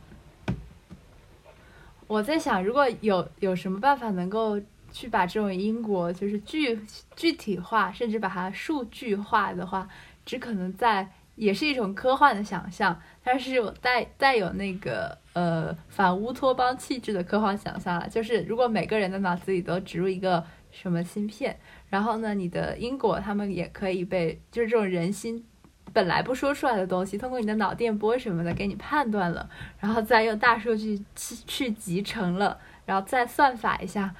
[2.07, 4.57] 我在想，如果有有什么办法能够
[4.93, 6.79] 去把这种因果就是具
[7.17, 9.89] 具体化，甚至把它数据化的话，
[10.25, 18.07] 只可能在也是一种科幻的想象，但是有带带有那个呃反乌托邦气质的科幻想象了。
[18.07, 21.59] 就是如果每个人的脑子里都植入一个什么芯片，
[21.93, 25.45] 然后呢，你的因果他们也可以被就是这种人心。
[25.93, 29.47] 本来不说出来的东西，通过你的脑电波什么的给你判断了，
[29.79, 34.11] 然后再用大数据去去集成了，然后再算法一下，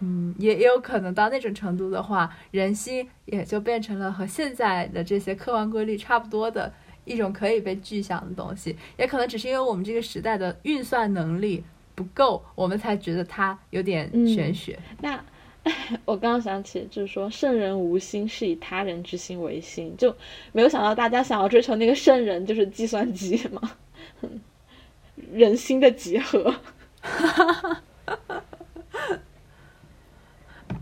[0.00, 6.70] 嗯，也也有可能到那种程度的话，人心也就变成了和现在的这些客观规律差不多的
[7.06, 11.64] 一种可以被具象的东西，也可能只是因为我们这个时代的运算能力
[11.94, 14.78] 不够，我们才觉得它有点玄学。
[15.00, 15.18] 那。
[16.04, 20.14] 我刚刚想起，就是说圣人无心，是以他人之心为心，就
[20.52, 23.72] 没有想到大家想要追求那个圣人就是计算机嘛，
[25.32, 26.54] 人心的集合。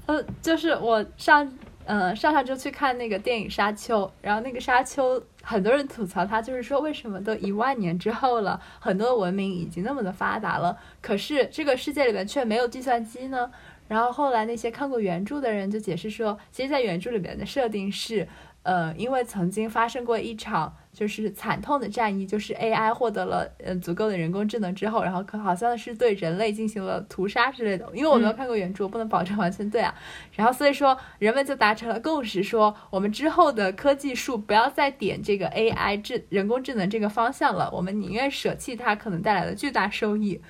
[0.06, 13.50] 呃，就是我上呃上上周去看那个电影《沙丘》，然后那个《沙丘》很多人吐槽它，就是说为什么都一万年之后了，很多文明已经那么的发达了，可是这个世界里面却没有计算机呢？
[13.90, 18.28] 然后后来那些看过原著的人就解释说，其实，在原著里面的设定是，
[18.62, 27.84] 呃，因为曾经发生过一场就是惨痛的战役，就是 AI 获得了呃足够的人工智能之后，然后可好像是对人类进行了屠杀之类的。
[27.92, 29.92] 因为我没有看过原著，我不能保证完全对啊。
[30.36, 40.40] 然后所以说，人们就达成了共识，说我们之后的科技树不要再点这个 AI 智人工智能这个方向了，我们宁愿舍弃它可能带来的巨大收益。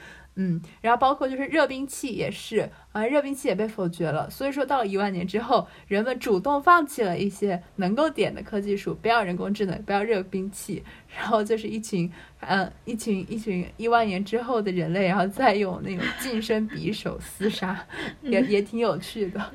[0.43, 4.31] 嗯，然后包括就是热兵器也是，啊，热兵器也被否决了。
[4.31, 10.83] 所以说到了一万年之后，人们主动放弃了一些能够点的科技树，不要人工智能，不要热兵器，
[11.15, 17.87] 然后就是一群，嗯，一群一群一万年之后的人类，然后再用那种近身匕首厮杀，
[18.23, 19.53] 也也挺有趣的。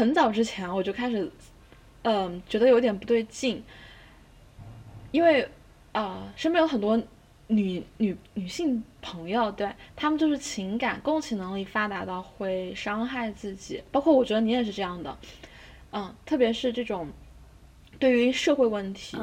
[0.00, 1.30] 很早之前我就开始，
[2.04, 3.62] 嗯，觉得有点不对劲，
[5.10, 5.46] 因为
[5.92, 6.98] 啊，身边有很多
[7.48, 15.18] 女女女性朋友，对她们就是情感共情能力发达到会伤害自己，包括我觉得你也是这样的，
[15.92, 17.06] 嗯，特别是这种
[17.98, 19.18] 对于社会问题，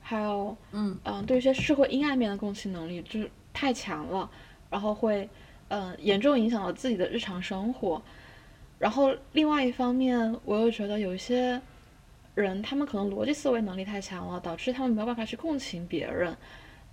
[0.00, 4.30] 还有嗯嗯，对于一些社会阴暗面的共情能力就是太强了，
[4.70, 5.28] 然后会
[5.70, 8.00] 嗯严重影响了自己的日常生活。
[8.80, 11.60] 然后另外一方面，我又觉得有一些
[12.34, 16.34] 人，他们可能逻辑思维能力太强了，导致他们没有办法去共情别人。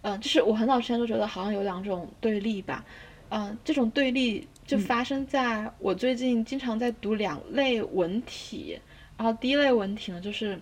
[0.01, 2.83] 嗯，就是我很早之前就觉得好像有两种对立吧。
[3.29, 8.77] 嗯，这种对立就发生在我最近经常在读两类文体。
[9.15, 10.59] 然后第一类文体呢，就是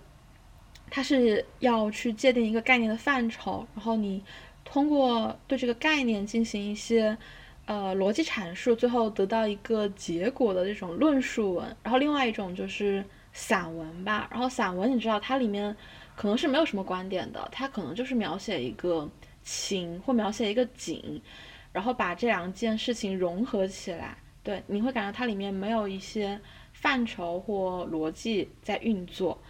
[0.92, 4.24] 它是要去界定一个概念的范畴，然后你
[4.64, 7.18] 通过对这个概念进行一些。
[7.66, 14.28] 呃，逻辑阐述最后得到一个结果的这种论述文，然后另外一种就是散文吧。
[14.30, 15.76] 然后散文，你知道它里面
[16.16, 19.10] 可能是没有什么观点的，它可能就是描写一个
[19.44, 21.20] 情或描写一个景，
[21.72, 24.16] 然后把这两件事情融合起来。
[24.44, 26.40] 对，你会感觉它里面没有一些
[26.72, 29.42] 范畴或逻辑在运作。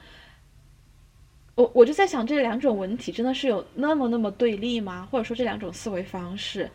[1.55, 5.05] 我我就在想，这两种文体真的是有那么那么对立吗？
[5.11, 6.71] 或者说这两种思维方式？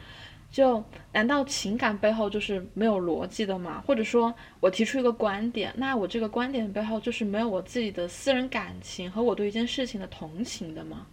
[0.50, 0.82] 就
[1.12, 3.82] 难道情感背后就是没有逻辑的吗？
[3.86, 11.06] 或者说我提出一个观点，那我这个观点背后就是没有我自己的私人感情和我对一件事情的同情的吗？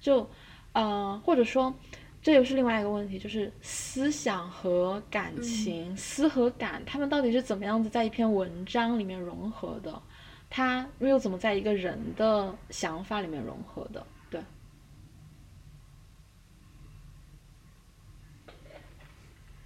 [0.00, 0.28] 就，
[0.72, 1.74] 呃，或者说
[2.22, 10.00] 这又是另外一个问题，就是思想和感情，思和感，他们到底是怎么样子在一篇文章里面融合的？
[10.48, 14.06] 他又怎么在一个人的想法里面融合的？
[14.30, 14.40] 对，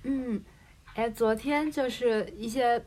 [0.02, 0.42] 嗯，
[0.94, 2.82] 哎，昨天就是一些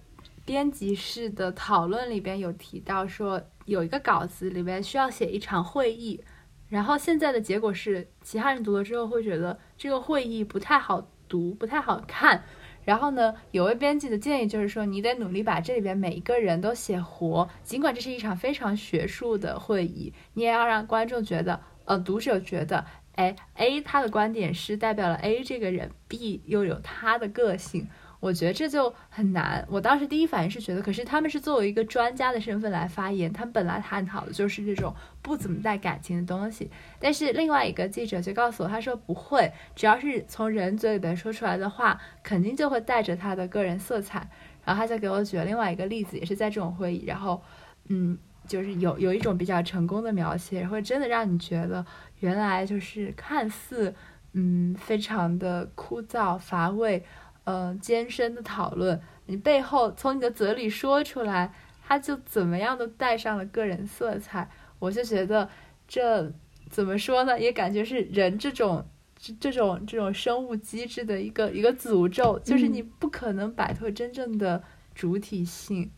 [0.46, 6.24] 编辑室的讨论里边有提到说，有一个稿子里边需要写一场会议，
[6.70, 12.44] 然后现在的结果是，其他人读了之后会觉得这个会议不太好读，不太好看。
[12.84, 22.86] 然后呢，有位编辑的建议就是说，你得努力把这里边每一个人都写活，尽管这是一场非常学术的会议，你也要让观众觉得，呃，读者觉得，
[23.16, 27.88] 哎，A 他的观点是代表了 A 这个人，B 又有他的个性。
[28.20, 29.68] 我觉得这就很难。
[29.70, 36.72] 我当时第一反应是觉得，可是他们是作为一个专家的身份来发言，他们本来探讨的就是这种不怎么带感情的东西。
[37.00, 44.30] 但是另外一个记者就告诉我，他说不会，只要是从人嘴里边说出来的话，肯定就会带着他的个人色彩。
[44.64, 47.42] 然后他就给我举了另外一个例子，也是在这种会议，然后，
[47.90, 51.86] 嗯，就是有有一种比较成功的描写，会真的让你觉得，
[52.24, 53.94] 原来就是看似，
[54.32, 57.04] 嗯，非常的枯燥乏味。
[57.46, 61.54] 嗯，艰深的讨论，你背后从你的嘴里说出来，
[61.86, 64.50] 他就怎么样都带上了个人色彩。
[64.80, 65.50] 我就觉得
[65.86, 66.32] 这
[66.70, 67.38] 怎么说呢？
[67.38, 74.64] 也感觉是人这种这这种这种生物机制的一个一个诅咒，就是你不可能摆脱真正的
[74.96, 75.92] 主体性。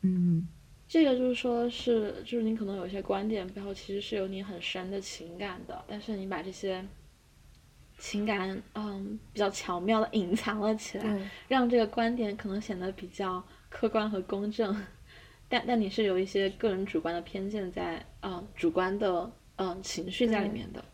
[0.00, 0.48] 嗯，
[0.96, 6.84] 这个就是说，是就是你可能有一些观点背后其实是有你很深的情感的，但是你把这些。
[7.98, 14.84] 情感嗯比较巧妙的隐藏了起来，让这个观点可能显得比较客观和公正，
[15.48, 20.80] 但但你是有一些个人主观的偏见在啊主观的嗯情绪在里面的。
[20.80, 20.84] 嗯，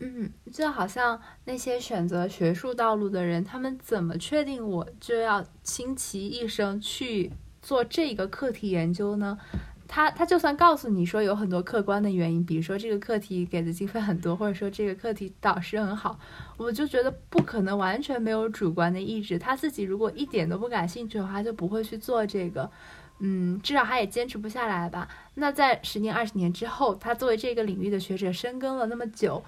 [0.00, 7.32] 嗯就好像那些选择学术道路的人，他们怎么确定我就要倾其一生去
[7.62, 9.38] 做这个课题研究呢？
[9.88, 16.18] 他他就算告诉你说有很多客观的原因，比如说这个课题给的经费很多，或者说这个课题导师很好，
[16.56, 19.38] 我就觉得不可能完全没有主观的意志。
[19.38, 22.68] 他自己如果一点都不感兴趣的话，就不会去做这个。
[23.20, 25.08] 嗯，至少他也坚持不下来吧。
[25.34, 29.42] 那在十年、二十年之后，他作为这个领域的学者深耕了那么久，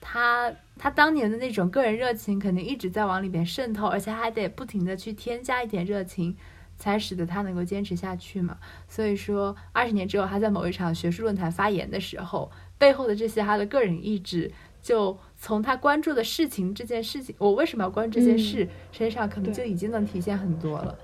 [0.00, 6.36] 他他当年的那种个人热情肯定一直在往里边渗透，而且还得不停的去添加一点热情。
[6.80, 8.56] 才使得他能够坚持下去嘛。
[8.88, 20.98] 所以说，二十年之后，他在某一场学术论坛发言的时候，背后的这些他的个人意志，就从他关注的事情这件事情，我为什么要关注这件事身上，可能就已经能体现很多了。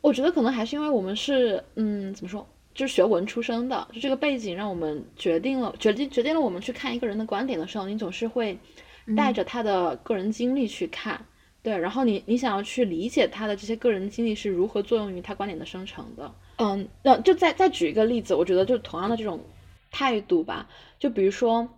[0.00, 2.44] 我觉得可能还是因为我们是，嗯，怎么说，
[2.76, 8.56] 就是学文出身的，就这个背景让我们决定了，决定决定了我们去看一个人的观点的时候，你总是会
[9.16, 11.24] 带着他的个人经历去看。
[11.62, 19.40] 对，然后你你想要去理解他的这些个人经历是如何作用于他观点的生成的，嗯，那就再再举一个例子，我觉得就同样的这种
[19.90, 20.68] 态度吧，
[21.00, 21.68] 就比如说，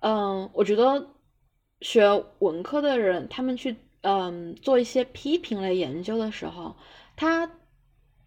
[0.00, 1.08] 嗯，我觉得
[1.80, 6.76] 学文科的人，他们去嗯做一些批评类研究的时候，
[7.16, 7.50] 他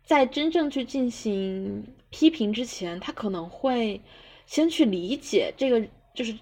[0.03, 1.85] 在真正去进行
[2.15, 3.99] 批评之前，他可能会
[4.45, 6.33] 先去理解这个就是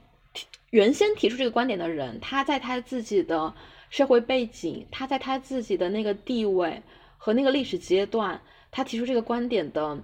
[0.69, 3.53] 原先提出这个观点的人，他在他自己的。
[3.93, 6.81] 社会背景，他在他自己的那个地位
[7.15, 9.99] 和那个历史阶段，他提出这个观点的，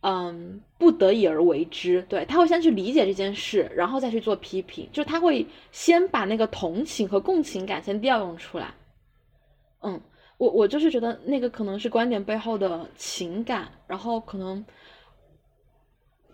[0.00, 2.00] 嗯，不得已而为之。
[2.08, 8.72] 对他会先去理解这件事，然后再去做批评，就是他会先把那个同情和共情感先调用出来。
[9.82, 10.00] 嗯，
[10.38, 14.64] 我我就是觉得那个可能是观点背后的情感，然后可能。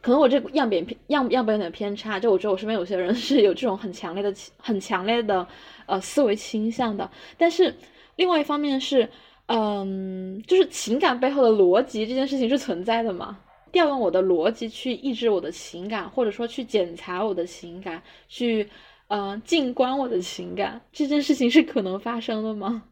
[0.03, 5.47] 可能我这样本偏样样本有点偏差，就我觉得我身边有些人是有这种很强烈的、很强烈的
[5.87, 7.09] 呃思维倾向的。
[7.39, 7.73] 但是
[8.17, 9.09] 另外一方面是，
[9.47, 13.39] 嗯，就是情感背后的逻辑这件事情是存在的嘛？
[13.71, 18.69] 调用我的逻辑去抑制我的情感，或者说去检查我的情感，去
[19.07, 22.83] 嗯静观我的情感，这件事情是可能发生的吗？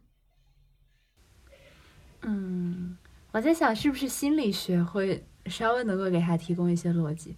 [2.23, 2.97] 嗯，
[3.33, 5.25] 我在想是不是心理学会。
[5.47, 7.37] 稍微能够给他提供一些逻辑，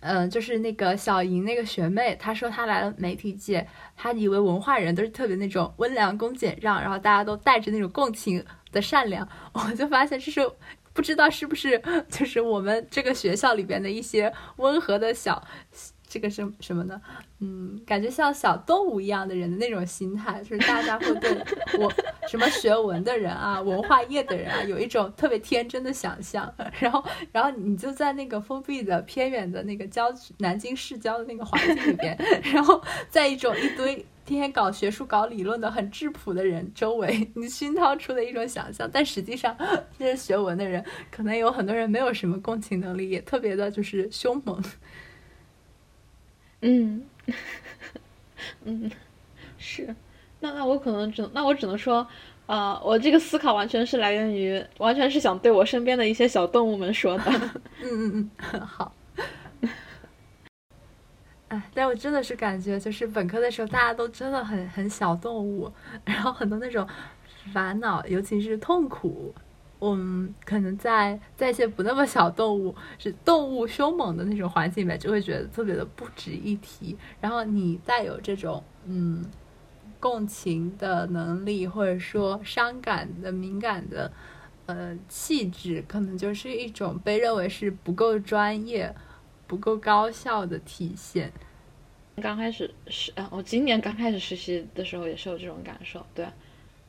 [0.00, 3.66] 嗯，就是那个小莹那个学妹，她说她来了媒体界，
[3.96, 9.26] 她以为文化人都是特别那种温良恭俭让，然后大家都带着那种共情的善良。
[9.54, 10.40] 我就发现这是
[10.92, 15.42] 不知道是不是就是我们这个学校里边的一些温和的小
[16.08, 17.00] 这个是什么呢？
[17.40, 21.30] 嗯，感觉像小动物一样的人的那种心态，就是大家会对
[21.78, 21.92] 我
[22.26, 26.52] 什么学文的人啊、文化业的人啊，有一种特别天真的想象。
[26.80, 32.18] 然后，然后你就在那个封闭的、偏远的那个郊、南京市郊的那个环境里边，
[32.52, 38.88] 然后在一种一堆天天搞学术、搞理论的很质朴的人周围，你熏陶出的一种想象。
[38.90, 39.54] 但实际上，
[39.98, 44.62] 这些学文的人，可能有很多人没有什么共情能力，也特别的就是凶猛。
[46.62, 47.02] 嗯，
[48.64, 48.90] 嗯，
[49.58, 49.94] 是，
[50.40, 52.06] 那那我可能只那我只能说，
[52.46, 57.24] 啊，我这个思考完全是来源于，完全是想对我身边的一些小动物们说的。
[57.82, 58.92] 嗯嗯嗯，好。
[61.48, 65.72] 哎，但我真的是感觉，就是本科的时候，大家都真的很很小动物，
[66.04, 66.86] 然后很多那种
[67.52, 69.34] 烦恼，尤其是痛苦。
[69.80, 76.96] 嗯，可能在在一些不那么小动物，是动物凶猛的那种环境里面，就会觉得特别的不值一提。
[77.20, 79.24] 然后你带有这种嗯
[80.00, 84.10] 共情的能力，或者说伤感的敏感的
[84.66, 88.92] 呃气质，可能就是一种被认为是不够专业、
[89.46, 91.32] 不够高效的体现。
[92.20, 96.26] 刚开始是啊，我今年刚开始实习的时候也是有这种感受，对。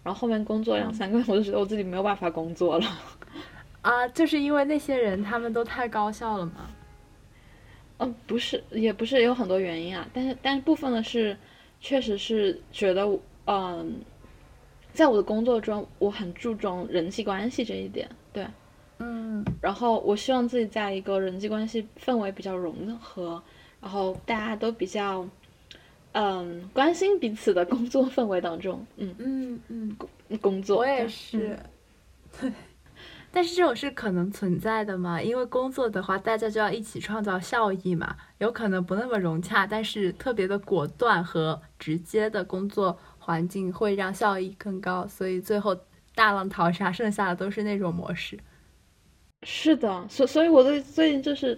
[0.09, 2.87] 然后后面工作两三个月，我就觉得我自己没有办法工作了，
[3.83, 6.67] 啊，就是因为那些人他们都太高效了吗？
[7.99, 10.07] 嗯，不是，也不是，有很多原因啊。
[10.11, 11.37] 但是，但是部分的是，
[11.79, 13.07] 确实是觉得，
[13.45, 14.01] 嗯，
[14.93, 18.47] 在我的工作中，我很注重人际关系这一点，对，
[18.97, 19.45] 嗯。
[19.61, 23.39] 然后我希望自己在一个人际关系氛围比较融合，
[23.79, 25.23] 然后大家都比较。
[26.13, 30.09] 嗯，关心彼此的工作氛围当中， 嗯嗯嗯，工
[30.41, 31.57] 工作我也是，
[32.41, 32.51] 对。
[33.31, 35.21] 但是这种是可能存在的嘛？
[35.21, 38.15] 因为工作的话，大家就要一起创造效益嘛。
[38.39, 45.05] 有可能不那么融洽，但是特别的果断和直接的工作环境会让效益更高。
[45.07, 45.77] 所以最后
[46.15, 48.39] 大浪淘沙，剩下的都是那种模式。
[49.43, 51.55] 是的，所所以我最最近就是。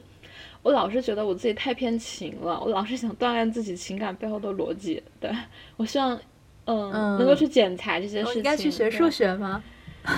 [0.64, 5.02] 我老是觉得我自己太偏情了，我老是想锻炼自己情感背后的逻辑。
[5.20, 5.32] 对
[5.78, 6.20] 我希望，
[6.66, 8.36] 嗯，能够去剪裁这些事情。
[8.36, 9.64] 应该去学数学吗？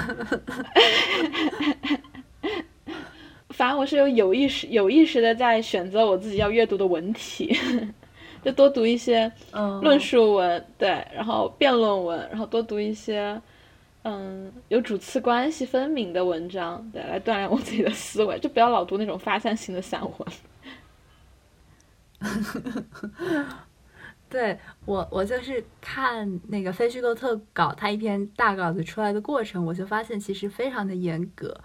[3.49, 7.55] 反正我是有有意识、有意识的在选择我自己要阅读的文体，
[8.43, 9.31] 就多读一些
[9.81, 13.41] 论述文，对，然后辩论文，然后多读一些。
[14.03, 20.27] 嗯，有主次关系分明的文章，对，来锻炼我自己的思维，就不要老读那种发散型的散文。
[24.29, 31.55] 对我，我就是看那个非虚构特稿，它一篇大稿子出来的过程，我就发现其实非常的严格。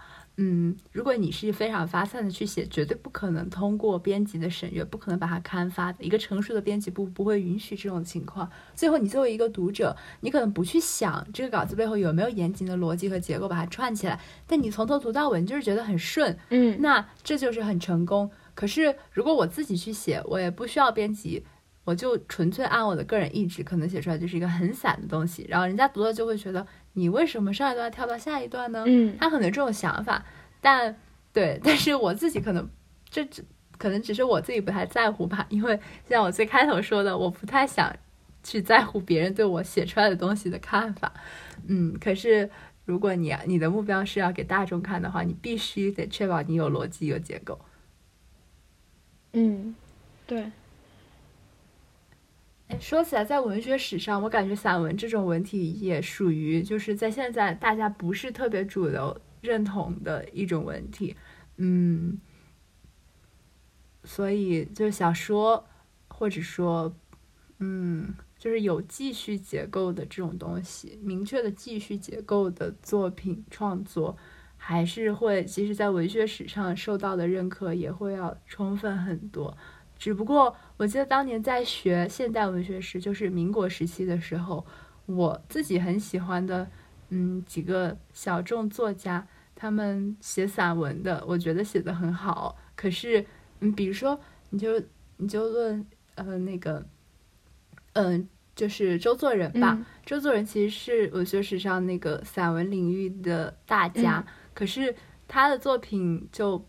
[0.41, 6.01] 嗯，如果你是非常发散的去写，绝对不可能通过编辑的审阅，不可能把它刊发的。
[6.01, 8.49] 一个成熟的编辑部不会允许这种情况。
[8.73, 14.17] 最后，你作为一个读者，你可能不去想这个稿子背后有没有严谨的逻辑和结构把它串起来，
[14.47, 16.37] 但你从头读到尾，你就是觉得很顺。
[16.51, 18.31] 嗯，那这就是很成功。
[18.55, 21.43] 可是，如果我自己去写，我也不需要编辑，
[21.83, 26.65] 我就纯粹按我的个人意志，可能写出来就是一个很散的东西，然后人家读了就会觉得。
[26.93, 28.83] 你为什么上一段跳到下一段呢？
[28.87, 30.25] 嗯，他可能这种想法，
[30.59, 30.95] 但
[31.31, 32.67] 对，但是我自己可能
[33.09, 33.43] 这只
[33.77, 37.95] 可能只是我自己不太在乎吧，因为像我最开头说的，我不太想
[38.43, 41.13] 去在乎别人对我写出来的东西的看法。
[41.67, 42.49] 嗯，可是
[42.85, 47.59] 如果你你的目标是要给大众看的话，你必须得确保你有逻辑、有结构。
[49.33, 49.75] 嗯，
[50.25, 50.51] 对。
[52.77, 61.15] 说起来，在文学史上，我感觉散文这种文体也属于就是在现在大家不是特别主流认同的一种文体，
[61.57, 62.19] 嗯，
[64.03, 65.67] 所以就是小说
[66.07, 66.95] 或者说，
[67.57, 74.15] 嗯，就是有记叙结构的这种东西，明确的记叙结构的作品创作，
[74.55, 79.57] 还是会其实在文学史上受到的认可也会要充分很多。
[79.99, 84.65] 只不过，我记得当年在学现代文学史，就是民国时期的时候，
[85.05, 86.65] 我自己很喜欢的，
[87.09, 92.57] 嗯，几个小众作家，他们写散文的，我觉得写的很好。
[92.77, 93.25] 可是，
[93.59, 94.17] 嗯，比如说，
[94.51, 94.81] 你就
[95.17, 95.85] 你就论，
[96.15, 96.85] 呃，那个，
[97.91, 98.25] 嗯，
[98.55, 99.85] 就是周作人吧。
[100.05, 104.95] 周作人其实是文学史上那个散文领域的大家，可是
[105.27, 106.65] 他的作品就。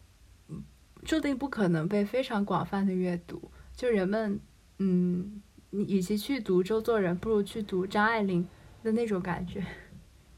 [1.05, 3.51] 注定不可能被非常广泛的阅读。
[3.75, 4.39] 就人们，
[4.79, 5.41] 嗯，
[5.71, 8.47] 你与其去读周作人，不如去读张爱玲
[8.83, 9.65] 的那种感觉。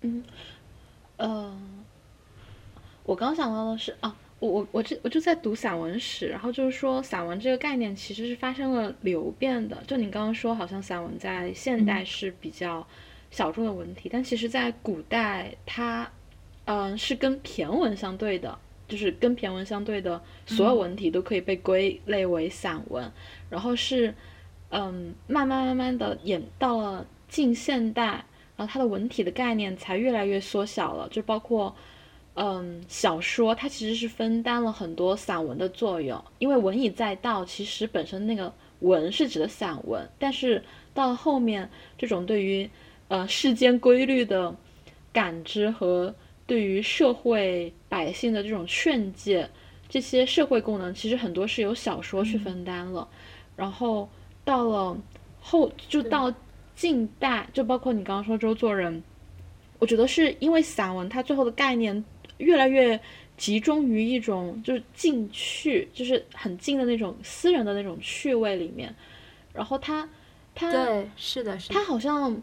[0.03, 0.23] 嗯，
[1.17, 1.61] 呃，
[3.05, 9.83] 我刚想到的是啊，我我我就我就在读散文史，然后就是说散文这个概念其实是发生了流变的。
[9.87, 12.87] 就你刚刚说，好像散文在现代是比较
[13.31, 16.11] 小众的文体，但其实在古代它，
[16.65, 18.59] 嗯，是跟骈文相对的，
[18.93, 23.11] 就是跟骈文相对的所有文体都可以被归类为散文。
[23.49, 24.15] 然后是，
[24.69, 28.25] 嗯，慢慢慢慢的演到了近现代，
[28.55, 31.75] 然后它的文体的概念才越来越缩小了，就包括。
[32.35, 40.65] 嗯，小说它其实是分担了很多散文的作用，因为文以载道，其实本身那个文是指的散文，但是
[40.95, 41.69] 到了后面，
[41.99, 42.71] 这种对于
[43.09, 44.57] 呃世间规律的
[45.13, 46.15] 感知和
[46.53, 49.49] 对于社会百姓的这种劝诫，
[49.89, 53.09] 这些社会功能，其实很多是由小说去分担了。
[53.57, 54.07] 然后
[54.45, 54.95] 到了
[55.41, 56.31] 后，就到
[56.75, 59.03] 近代，就包括你刚刚说周作人，
[59.79, 62.05] 我觉得是因为散文它最后的概念。
[62.37, 63.01] 越来越
[63.39, 68.95] 集中于一种就是近趣，就是很近的那种私人的那种趣味里面。
[69.55, 70.07] 然后他，
[70.55, 72.43] 他对是的，是他好像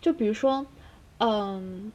[0.00, 0.64] 就比如说，
[1.18, 1.92] 嗯，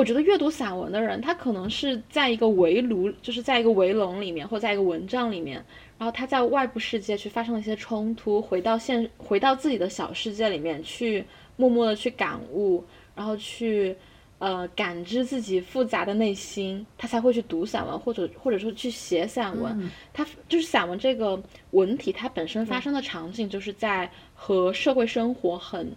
[0.00, 5.62] 我觉得阅读散文的人，他可能是在一个围炉，就是在一个围笼里面，或在一个蚊帐里面，
[5.98, 11.22] 然后他在外部世界去发生了一些冲突，回到现回到自己的小世界里面去，
[11.56, 12.82] 默默的去感悟，
[13.14, 13.94] 然后去。
[14.40, 19.90] 呃，感知自己复杂的内心，他才会去读散文，或者或者说去写散文。
[20.14, 21.38] 他就是散文这个
[21.72, 25.94] 文体，它本身发生的场景，就是在和社会生活很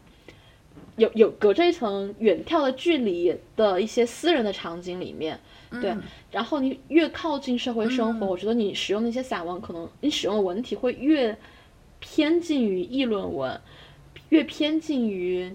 [0.97, 5.39] 有有隔着一层远眺的距离的一些私人的场景里面。
[5.81, 5.95] 对，
[6.31, 11.37] 然后你越靠近社会生活，我觉得你使用那些散文，可能你使用的文体会越
[11.99, 13.59] 偏近于议论文，
[14.29, 15.53] 越偏近于。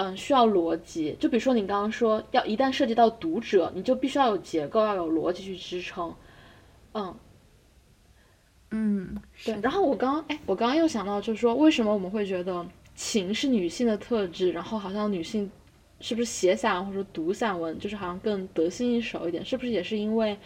[0.00, 1.16] 嗯，需要逻辑。
[1.18, 6.14] 就比如说你刚刚说，要一旦涉及到读者，你就必须要有结构，要有逻辑去支撑。
[6.94, 7.12] 嗯，
[8.70, 9.58] 嗯，对。
[9.60, 12.64] 然后我刚刚，哎，我刚刚又想到，就是说，为什么我们会觉得
[12.98, 14.50] 情是女性的特质？
[14.50, 15.48] 然后好像女性
[16.00, 19.44] 是不是写散文或者读散文，就是好像更得心应手一点？
[19.44, 20.36] 是不是也是因为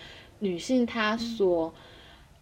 [0.41, 1.73] 女性她所，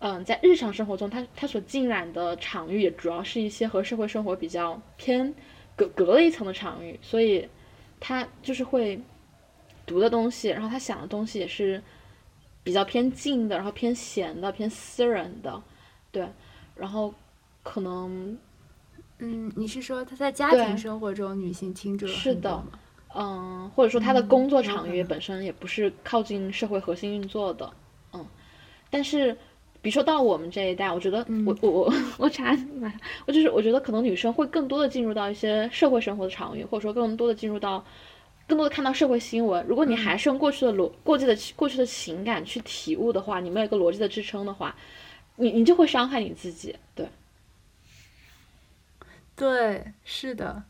[0.01, 5.33] 嗯，在日常生活中，她她所浸染的场域也主要是一些和社会生活比较偏。
[5.77, 7.49] 隔隔了一层的场域，所以
[8.01, 9.01] 她就是会
[9.87, 11.81] 读的东西，然后她想的东西也是
[12.65, 15.63] 比较偏静的，然后偏闲的，偏私人的，
[16.11, 16.29] 对。
[16.75, 17.15] 然后
[17.63, 18.37] 可能，
[19.21, 22.62] 嗯，你是说他在家庭生活中女性听者是的，
[23.14, 27.73] 嗯，或者说他的工作场域本身也不是靠近社会核心运作的，
[28.12, 28.27] 嗯，
[28.91, 29.37] 但是。
[29.83, 32.55] 比如说到我们这一代，我觉得我我我我查
[33.27, 37.83] 我就是我觉得可能女生会更多的进入到一些社会生活的场域，或者说更多的进入到
[38.47, 39.64] 更多的看到社会新闻。
[39.66, 44.77] 如果你还是用过去的逻过去的过去的情感去体悟的话，你没有一个逻辑的支撑的话，
[45.37, 46.77] 你你就会伤害你自己。
[46.95, 47.09] 对，
[49.41, 50.62] 对，是的。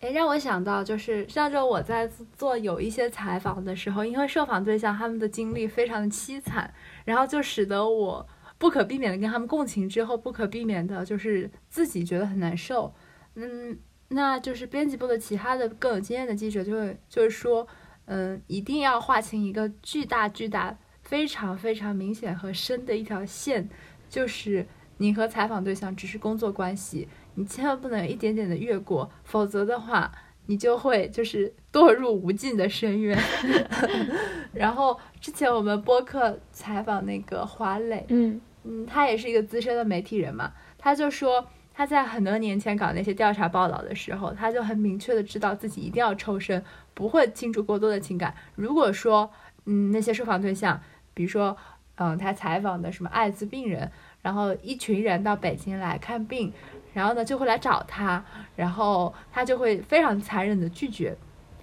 [0.00, 6.72] 哎，让我想到就是上周我在做有一些采访的时候，因为受访对象他们的经历非常的凄惨，
[7.04, 8.28] 然后就使得我。
[8.58, 12.94] 不可避免的跟他们共情之后，不可避免的就是自己觉得很难受。
[13.34, 17.66] 嗯，那就是编辑部的其他的更有经验的记者就会就是说，
[18.04, 23.68] 嗯，一定要划清一个巨大巨大、非常非常明显和深的一条线，
[24.08, 24.64] 就是
[24.98, 30.10] 你和采访对象只是工作关系，你千万不能一点点的越过，否则的话，
[30.46, 33.18] 你就会就是堕入无尽的深渊。
[34.52, 38.40] 然后之前我们播客采访那个华磊，嗯。
[38.64, 46.62] 嗯，他也是一个资深的媒体人嘛，他就说他在很多年前搞那些调查报道的时候，他就很明确的知道自己一定要抽身，
[46.94, 48.32] 不会倾注过多的情感。
[48.54, 49.28] 如果说，
[49.64, 50.80] 嗯，那些受访对象，
[51.12, 51.56] 比如说，
[51.96, 53.90] 嗯，他采访的什么艾滋病人，
[54.22, 56.52] 然后一群人到北京来看病，
[56.92, 58.24] 然后呢就会来找他，
[58.56, 61.16] 然后他就会非常残忍的拒绝。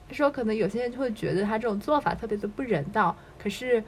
[0.07, 3.83] 他说，可能有些人就会觉得他这种做法特别的不人道，可是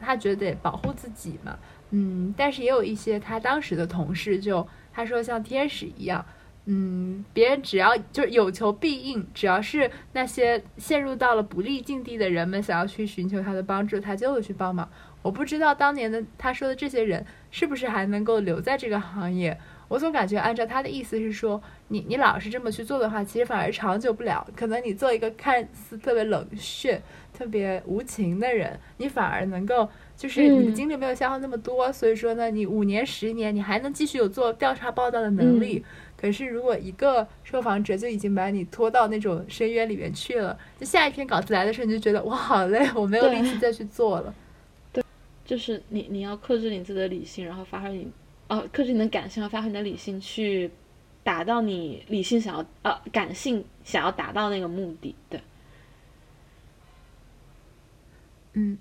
[0.00, 1.58] 他觉得保护自己嘛。
[1.90, 6.24] 嗯，但是也有一些他当时的同事就他说像天使一样，
[6.64, 14.88] 嗯，别人只要就是有求必应，只要是那些陷入到了不利境地的人们想要去寻求他的帮助，他就会去帮忙。
[15.20, 19.58] 我不知道当年的他说的这些人是不是还能够留在这个行业。
[19.88, 24.46] 我总感觉按照他的意思是说，你你老是这么去做的话，其实反而长久不了。
[24.54, 27.00] 可能你做一个看似特别冷血、
[27.32, 29.88] 特别无情的人，你反而能够。
[30.14, 35.84] 就是你的精力没有消耗那么多，所以说呢，你五年十年你还能继续有做调查报道的能力。
[36.20, 44.34] 可是如果一个受访者就已经把你拖到那种深渊里面去了，就下一篇稿子来的时候你就觉得我好累，我没有力气再去做了。
[44.92, 45.04] 对，
[45.44, 48.10] 就是你你要克制你自己的理性，然后发挥你，
[48.48, 50.70] 呃，克制你的感性，和发挥你的理性去
[51.22, 55.40] 达到你理性想要呃感性想要达到那个目的，对。
[58.54, 58.78] 嗯，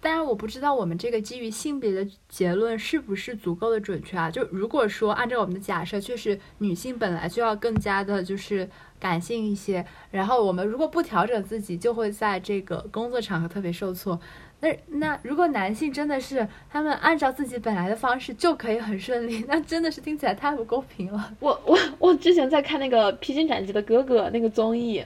[0.00, 4.30] 当然我不知道我们这个基于性别的结论是不是足够的准确啊？
[4.30, 8.68] 就如果说按照我们的假设，确实女性本来就要更加的就是
[9.00, 14.20] 感性一些，然后我们如果不调整自己，就会在这个工作场合特别受挫。
[14.58, 21.30] 那那如果男性真的是他们按照自己本来的方式就可以很顺利，那真的是听起来太不公平了。
[21.40, 25.04] 我我我之前在看那个《披荆斩棘的哥哥》那个综艺，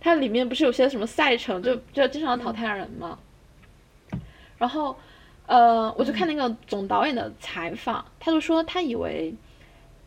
[0.00, 3.18] 它里面不是有些什么赛程，就就经常淘汰人吗？
[4.58, 4.94] 然后，
[5.46, 9.34] 呃，我就看那个总导演的采访，他就说他以为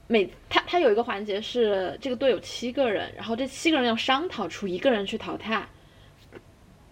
[0.05, 5.67] 每他他有一个环节是这个队有七个人，然后这七个人要商讨出一个人去淘汰。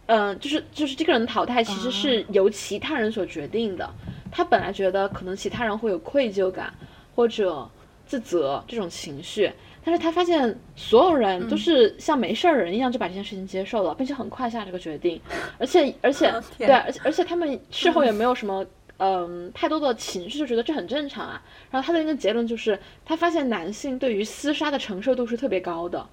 [0.08, 3.90] 嗯，就是就是这个人淘汰其实是由其他人所决定的。
[4.30, 6.74] 他本来觉得可能其他人会有愧疚感
[7.14, 7.70] 或者
[8.06, 9.52] 自责这种情绪，
[9.84, 15.20] 但是他发现所有人都是像没事儿人一样就把这件事情接受了，并且很快下这个决定，
[15.58, 18.66] 而且而且 对，而且而且他们 事后也没有什么
[19.00, 21.42] 嗯太多的情绪，就觉得这很正常啊。
[21.70, 26.06] 然后他的一个结论就是，他发现男性对于厮杀的承受度是特别高的。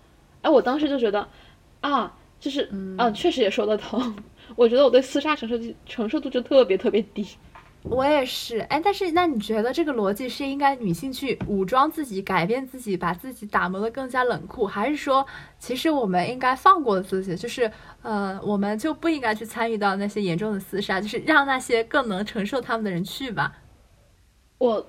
[0.42, 1.26] 哎，我当时就觉得
[1.80, 2.12] 啊。
[2.40, 4.16] 就是，嗯，确实也说得通。
[4.56, 7.26] 我觉得我对厮杀承受承受度就特别特别低。
[7.82, 15.24] 我也是，哎，但是那你觉得这个逻辑是应该女性去武装自己、改变自己，把自己打磨得更加冷酷，还是说
[15.60, 17.36] 其实我们应该放过自己？
[17.36, 17.70] 就是，
[18.02, 23.54] 呃，我们就不应该去参与到那些严重的厮杀，就是让那些更能承受他们的人去吧？
[24.58, 24.84] 我，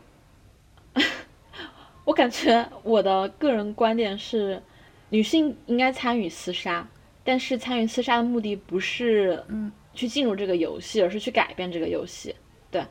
[2.05, 4.61] 我感觉我的个人观点是，
[5.09, 6.87] 女性应该参与厮杀。
[7.29, 12.33] 但是参与刺杀的目的不是嗯去进入这个游戏，而是去改变这个游戏。
[12.71, 12.83] 对，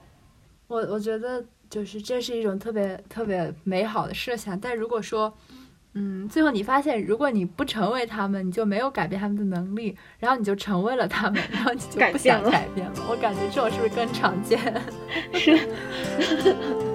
[0.69, 4.57] 我我觉得就是这是一种特别特别美好的设想。
[4.61, 5.37] 但如果说
[5.95, 12.95] 嗯最后你发现如果你不成为他们，你就没有改变他们的能力，然后你就成为了他们，然后你就不想改变了。
[13.11, 14.57] 我感觉这种是不是更常见？
[15.35, 15.59] 是。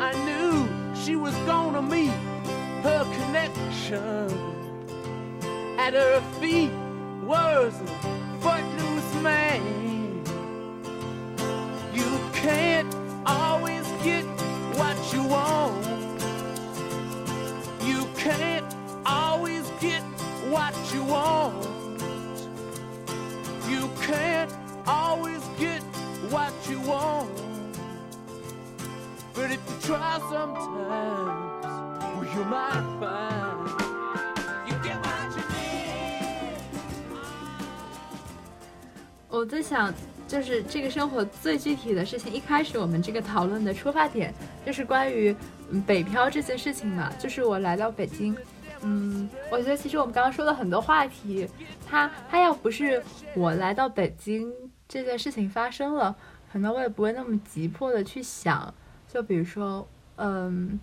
[0.00, 2.12] I knew she was gonna meet
[2.84, 4.30] her connection.
[5.76, 6.70] At her feet
[7.24, 7.86] was a
[8.40, 10.24] footloose man.
[11.92, 12.94] You can't
[13.26, 14.24] always get
[14.78, 15.84] what you want.
[17.84, 18.72] You can't
[19.04, 20.02] always get
[20.48, 21.66] what you want.
[23.68, 24.52] You can't
[24.86, 25.82] always get
[26.30, 27.37] what you want.
[29.50, 31.64] If you try sometimes
[32.34, 33.68] you're my friend
[34.66, 35.42] you can't mind me
[39.30, 39.92] 我在想，
[40.26, 42.32] 就是这个生活最具体的事情。
[42.32, 44.34] 一开始我们这个讨论的出发点
[44.66, 45.34] 就是关于
[45.86, 47.10] 北漂这件事情嘛。
[47.18, 48.36] 就是我来到北京，
[48.82, 51.48] 嗯，我觉得其实我们刚刚说的很多话题，
[51.86, 53.02] 它它要不是
[53.34, 54.52] 我来到北京
[54.88, 56.16] 这件事情发生了，
[56.52, 58.74] 可能我也不会那么急迫的去想。
[59.08, 60.78] 就比如说，嗯。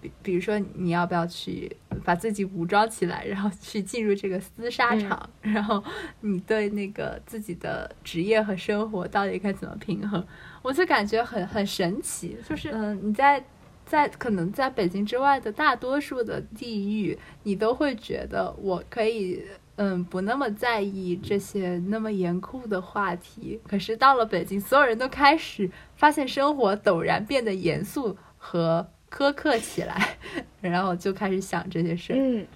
[0.00, 1.74] 比比如说，你要不要去
[2.04, 5.28] 把自己武装起来，然后去进入这个厮杀场？
[5.40, 5.82] 然后
[6.20, 10.24] 你对那个自己的职业和生活到底该怎么平衡？
[10.60, 12.36] 我就感觉很很神奇。
[12.46, 13.42] 就是嗯，你在
[13.86, 19.42] 在可能在北京之外的大多数的地域，你都会觉得我可以
[19.76, 23.60] 嗯不那么在意这些那么严酷的话题。
[23.66, 28.88] 可是到了北京，所有人都开始发现生活陡然变得严肃和。
[29.14, 30.16] 苛刻起来，
[30.62, 32.16] 然后就开始想这些事儿。
[32.18, 32.46] 嗯，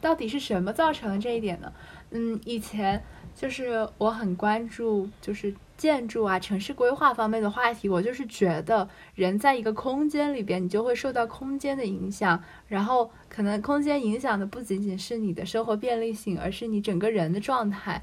[0.00, 1.72] 到底是什么造成了这一点呢？
[2.10, 3.00] 嗯，以前
[3.32, 7.88] 就是我很关注就是建筑啊、城市规划方面的话题。
[7.88, 12.42] 我就是觉得人在一个空间里边，你就会受到空间的影响。
[12.66, 13.12] 然后
[13.42, 18.02] 可能空间影响的不仅仅是你的生活便利性，而是你整个人的状态。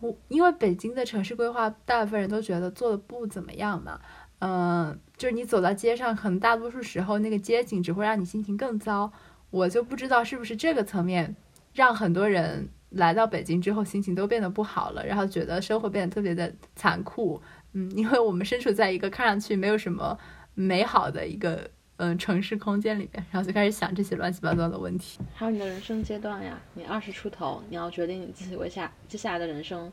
[0.00, 3.98] 我因为北京的城市规划，大部分人都觉得做的不怎么样嘛。
[4.40, 9.10] 嗯，就是你走到街上，可能大多数时候那个街景只会让你心情更糟。
[9.48, 11.34] 我就不知道是不是这个层面，
[11.72, 17.40] 让很多人来到北京之后心情都变得不好了，然后觉得生活变得特别的残酷。
[17.72, 20.18] 嗯，因为我们身处在一个看上去没有什么
[20.52, 25.20] 美好的一个嗯城市空间里边，然后就开始想这些乱七八糟的问题。
[25.34, 29.92] 还有你的人生阶段呀，你二十出头，你要决定你自己为下接下来的人生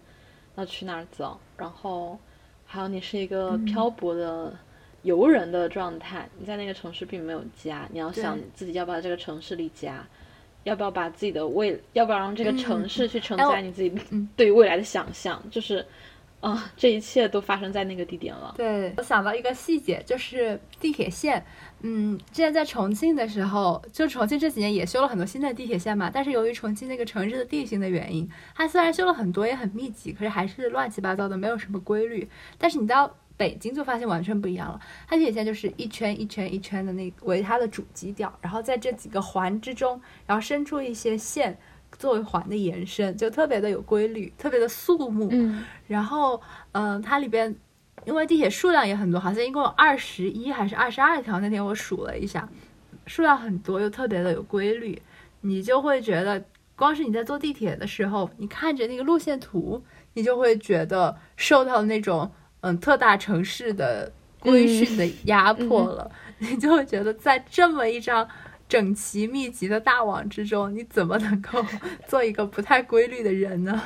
[0.56, 2.20] 要去哪儿走，然后
[2.66, 4.58] 还有你是一个漂泊的
[5.04, 10.06] 游人的状态，你在那个城市并没有家，你要想自己要不要在这个城市里家。
[10.64, 13.91] 要不要把自己的未，要不要让这个城市去承载你自己
[14.36, 15.43] 对于未来的想象？
[15.49, 15.84] 就是，
[16.42, 18.54] 啊，这一切都发生在那个地点了。
[18.58, 21.46] 对我想到一个细节，就是地铁线。
[21.84, 26.10] 嗯，之前在重庆的时候，就重庆这几年也修了很多新的地铁线嘛。
[26.14, 32.28] 但是由于重庆那个城市的地形的原因，它虽然修了很多，也很密集，可是还是乱七八糟的，没有什么规律。
[32.58, 41.58] 但是你到北京就发现完全不一样了，它地铁线就是一圈一圈一圈的那为它的主基调，然后在这几个环之中，然后伸出一些线
[41.98, 45.28] 作为环的延伸，就特别的有规律，特别的肃穆。
[45.32, 47.56] 嗯，然后嗯，它里边
[48.06, 52.48] 因为地铁数量也很多，好像一共有二十一还是二十二条，那天我数了一下，
[53.06, 55.02] 数量很多又特别的有规律，
[55.42, 56.44] 你就会觉得
[56.76, 59.84] 光是你在坐地铁的时候，你看着那个路线图，
[60.14, 62.32] 你就会觉得受到那种。
[62.64, 68.30] 嗯，特大城市的规训的压迫了， 你就会觉得在这么一张
[68.72, 71.62] 整齐密集的大网之中，你怎么能够
[72.08, 73.84] 做一个不太规律的人呢？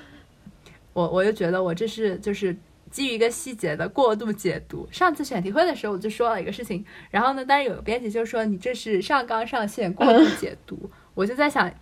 [0.92, 2.54] 我我就觉得我这是就是
[2.90, 4.86] 基于一个细节的过度解读。
[4.92, 11.72] 上次选题会的时候我就说了一个事情，然后呢，但是有个编辑就说你这是上纲上线过度解读，我就在想。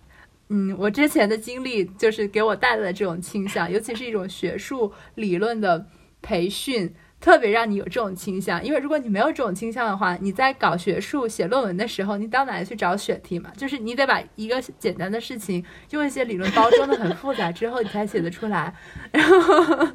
[0.47, 5.85] 嗯，我之前的经历就是给我带来的这种倾向，尤其是一种学术理论的
[6.21, 8.63] 培训，特别让你有这种倾向。
[8.63, 13.51] 因为如果你没有这种倾向的话，你在搞学术写论文的时候，你到哪里去找选题嘛？
[13.57, 18.73] 就是你得把一个简单的事情用一些理论包装的很复杂之后，你才写得出来。
[19.11, 19.87] 然后，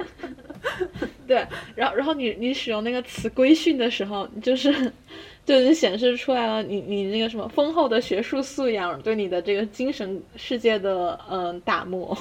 [1.26, 4.92] 对，然后然后你你使用那个词规训的时候，就是。
[5.46, 12.16] 就已经显示出来了，你你那个什么丰厚的学术素养对你的这个精神世界的嗯打磨。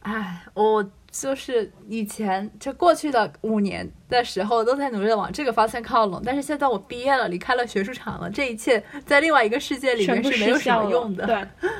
[0.00, 11.26] 哎，我就是以前就过去的五年的时候都在努力的往这个方向靠拢，但是现在我毕业了，离开了学术场了，这一切在另外一个世界里面是没有什么用的。
[11.26, 11.70] 对，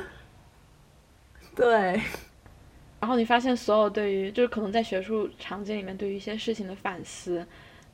[1.55, 2.01] 对。
[2.99, 7.45] 然后你发现所有对于就是可能在学术场景里面对于一些事情的反思，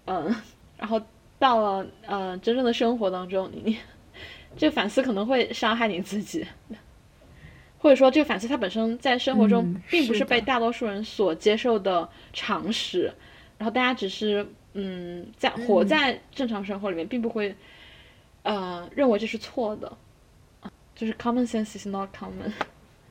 [0.05, 0.35] 嗯。
[0.77, 1.01] 然后
[1.39, 3.77] 到了呃真正的生活当中，你
[4.55, 6.45] 这反思可能会伤害你自己，
[7.79, 13.11] 或者说这个反思它本身在生活中并不是被大多数人所接受的常识，
[13.57, 17.55] 然后大家只是嗯在活在正常生活里面，并不会
[18.43, 19.97] 呃认为这是错的，
[20.95, 22.51] 就是 common sense is not common。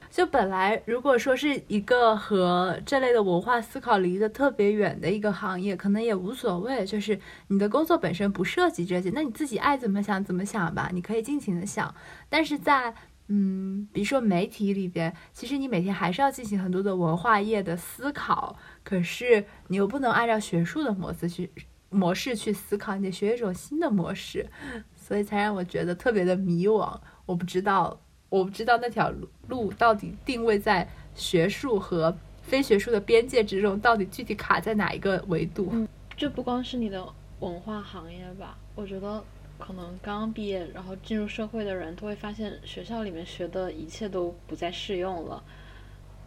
[0.08, 6.86] 就本来如果说是一个和这类的文化思考离得特别远的一个行业，可能也无所谓。
[6.86, 11.94] 就是你的工作本身不涉及这些，那你自己爱怎么想怎么想吧，你可以尽情的想。
[12.30, 12.94] 但是在
[13.28, 21.50] 嗯，比如说媒体里边，其实你每天还是要进行很多的文化业的思考，可是你又不能按照学术的模式去
[21.90, 24.48] 模式去思考，你得学一种新的模式，
[24.96, 26.98] 所以才让我觉得特别的迷惘。
[27.24, 28.00] 我不知道。
[28.28, 29.08] 我不知道那条
[29.46, 35.86] 路到底定位在学术和非学术的边界之中，到底具体卡在哪一个维度？
[36.16, 37.06] 这不光是你的
[37.38, 38.58] 文化行业吧？
[38.74, 39.22] 我觉得
[39.58, 45.42] 可能刚刚毕业然后进入社会的人都会发现，学校里面学的一切都不再适用了，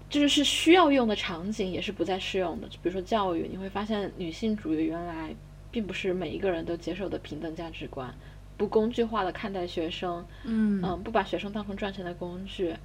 [0.09, 2.67] 就是是需要用的场景也是不再适用的。
[2.67, 5.34] 就比如说教育，你会发现女性主义原来
[5.71, 8.13] 并不是每一个人都接受的平等价值观。
[8.57, 12.75] 不工具化的看待学生，嗯嗯，不把学生当成赚钱的工具，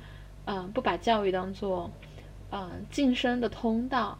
[0.44, 1.90] 嗯，不把教育当做，
[2.52, 4.16] 嗯，晋升的通道，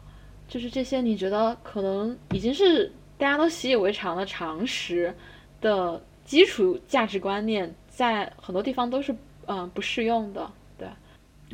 [0.49, 5.15] 就是这些，你觉得可能已经是大家都习以为常的常识
[5.61, 9.15] 的基础价值观念，在很多地方都是
[9.45, 10.87] 嗯不适用的，对，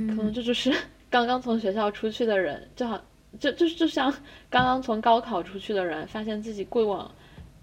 [0.08, 0.74] 可能这就是
[1.10, 3.00] 刚刚从学校出去的人，就好，
[3.40, 4.12] 就就就像
[4.50, 7.14] 刚刚从高考出去的人，发现自己过往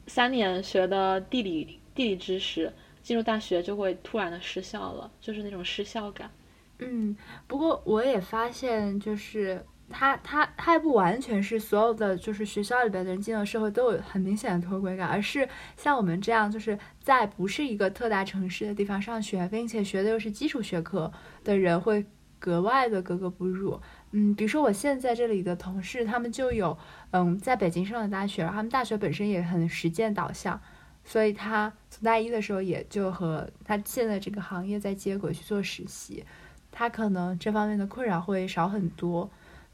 [0.07, 1.81] 三年学的地理。
[1.99, 6.31] 地理知识进入大学就会突然的失效了，就是那种失效感。
[6.79, 7.17] 嗯，
[7.49, 16.79] 不过我也发现，就是他他他也不完全是所有的，就是学校里边的人进了社会都有很明显的脱轨感，而是像我们这样，就是
[17.09, 21.11] 在不是一个特大城市的地方上学，并且学的又是基础学科
[21.43, 22.05] 的人，会
[22.39, 23.81] 格外的格格不入。
[24.11, 26.77] 嗯，比如说我现在这里的同事，他们就有
[27.13, 30.61] 嗯在北京上的大学，他们大学本身也很实践导向。
[31.03, 36.23] 所以他从大一的时候也就和他现在这个行业在接轨去做实习，
[36.71, 39.31] 他可能这方面的困扰会少很多。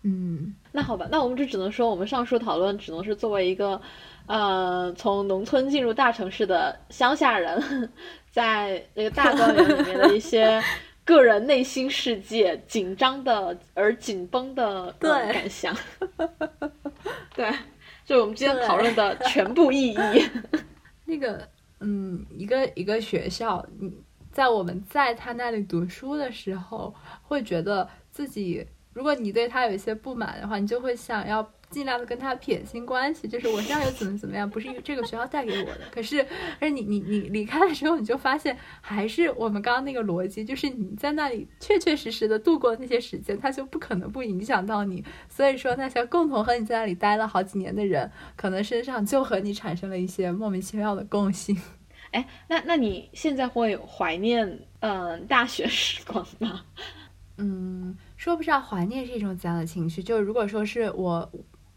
[0.06, 3.80] 嗯，那好吧，那我们就只能说，我们上述讨论只能是作为一个，
[4.26, 7.92] 呃，从农村进入大城市的乡下人，
[8.30, 10.62] 在那个大庄园里面的一些
[11.04, 15.76] 个人内心世界紧张的而紧绷的感想。
[17.36, 17.52] 对，
[18.04, 19.96] 就我们今天讨论的 全部意义。
[21.04, 21.46] 那个，
[21.80, 23.92] 嗯，一个一个学校，你
[24.32, 28.66] 在我们在他那里读书的时候，会觉得自己。
[28.94, 35.80] 如果你对他有一些不满的话，你就会想要尽量的跟他撇清关系，就是我这样又怎么怎么样，不是这个学校带给我的。
[35.90, 36.24] 可是，
[36.60, 45.04] 而你你你离开的时候，你就发现还是我们刚刚那个逻辑，就是你在那里确确实实的度过那些时间，他就不可能不影响到你。
[45.28, 51.60] 所以说，那些共同和你在那里待了好几年的人，可能身上就和你产生了一些莫名其妙的共性。
[52.12, 56.62] 哎，那那你现在会怀念嗯大学时光吗？
[57.38, 57.96] 嗯。
[58.24, 60.02] 说不上怀念是一种怎样的情绪？
[60.02, 61.30] 就如果说是我，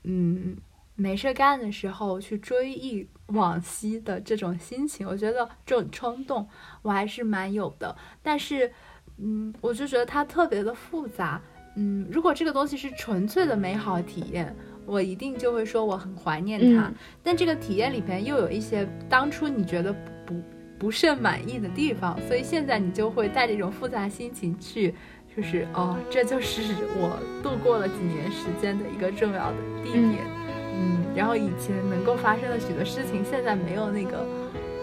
[0.05, 0.55] 嗯，
[0.95, 6.47] 没事干的时候去追忆往昔的这种心情，我觉得这种冲动
[6.83, 7.93] 我还是蛮有的。
[8.23, 8.71] 但是，
[9.17, 11.41] 嗯，我就觉得它特别的复杂。
[11.75, 16.89] 嗯，如果这个东西是纯粹的美好体验，我一定就会说我很怀念它。
[17.21, 19.91] 但这个体验里边又有一些当初你觉得
[20.25, 20.41] 不
[20.79, 24.95] 不甚满意的地方，所以现在你就会带着一种复杂心情去。
[25.37, 26.63] 就是哦，这就是
[26.97, 30.25] 我度过了几年时间的一个重要的地点，
[30.73, 34.25] 嗯，然后以前能够发生的许多事情，现在没有那个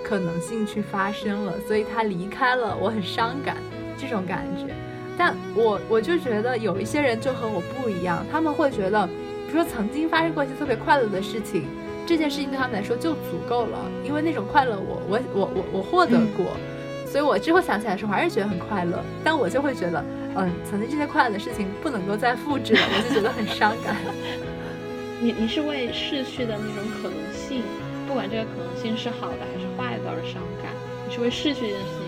[0.04, 3.56] 可能性去发生了，所以他离开了，我很伤感，
[3.98, 4.72] 这种感觉。
[5.18, 9.04] 但我我就觉得有一些人就和我不一样，他们会觉得，
[9.48, 11.64] 比如说曾经发生过一些特别快乐的事情，
[12.06, 16.46] 这件事情对他们来说就足够了，因为那种快乐我我我我我获得过，
[17.06, 20.04] 所以我之后想起来的时候还是觉得很快乐，但我就会觉得。
[20.36, 23.96] 嗯，曾经这些快乐的事情不能够再复制了，我就觉得很伤感。
[25.22, 27.62] 你你是为逝去的那种可能性，
[28.06, 30.72] 不管这个可能性是好的还是坏的而伤感，
[31.06, 32.03] 你是为逝去这件事情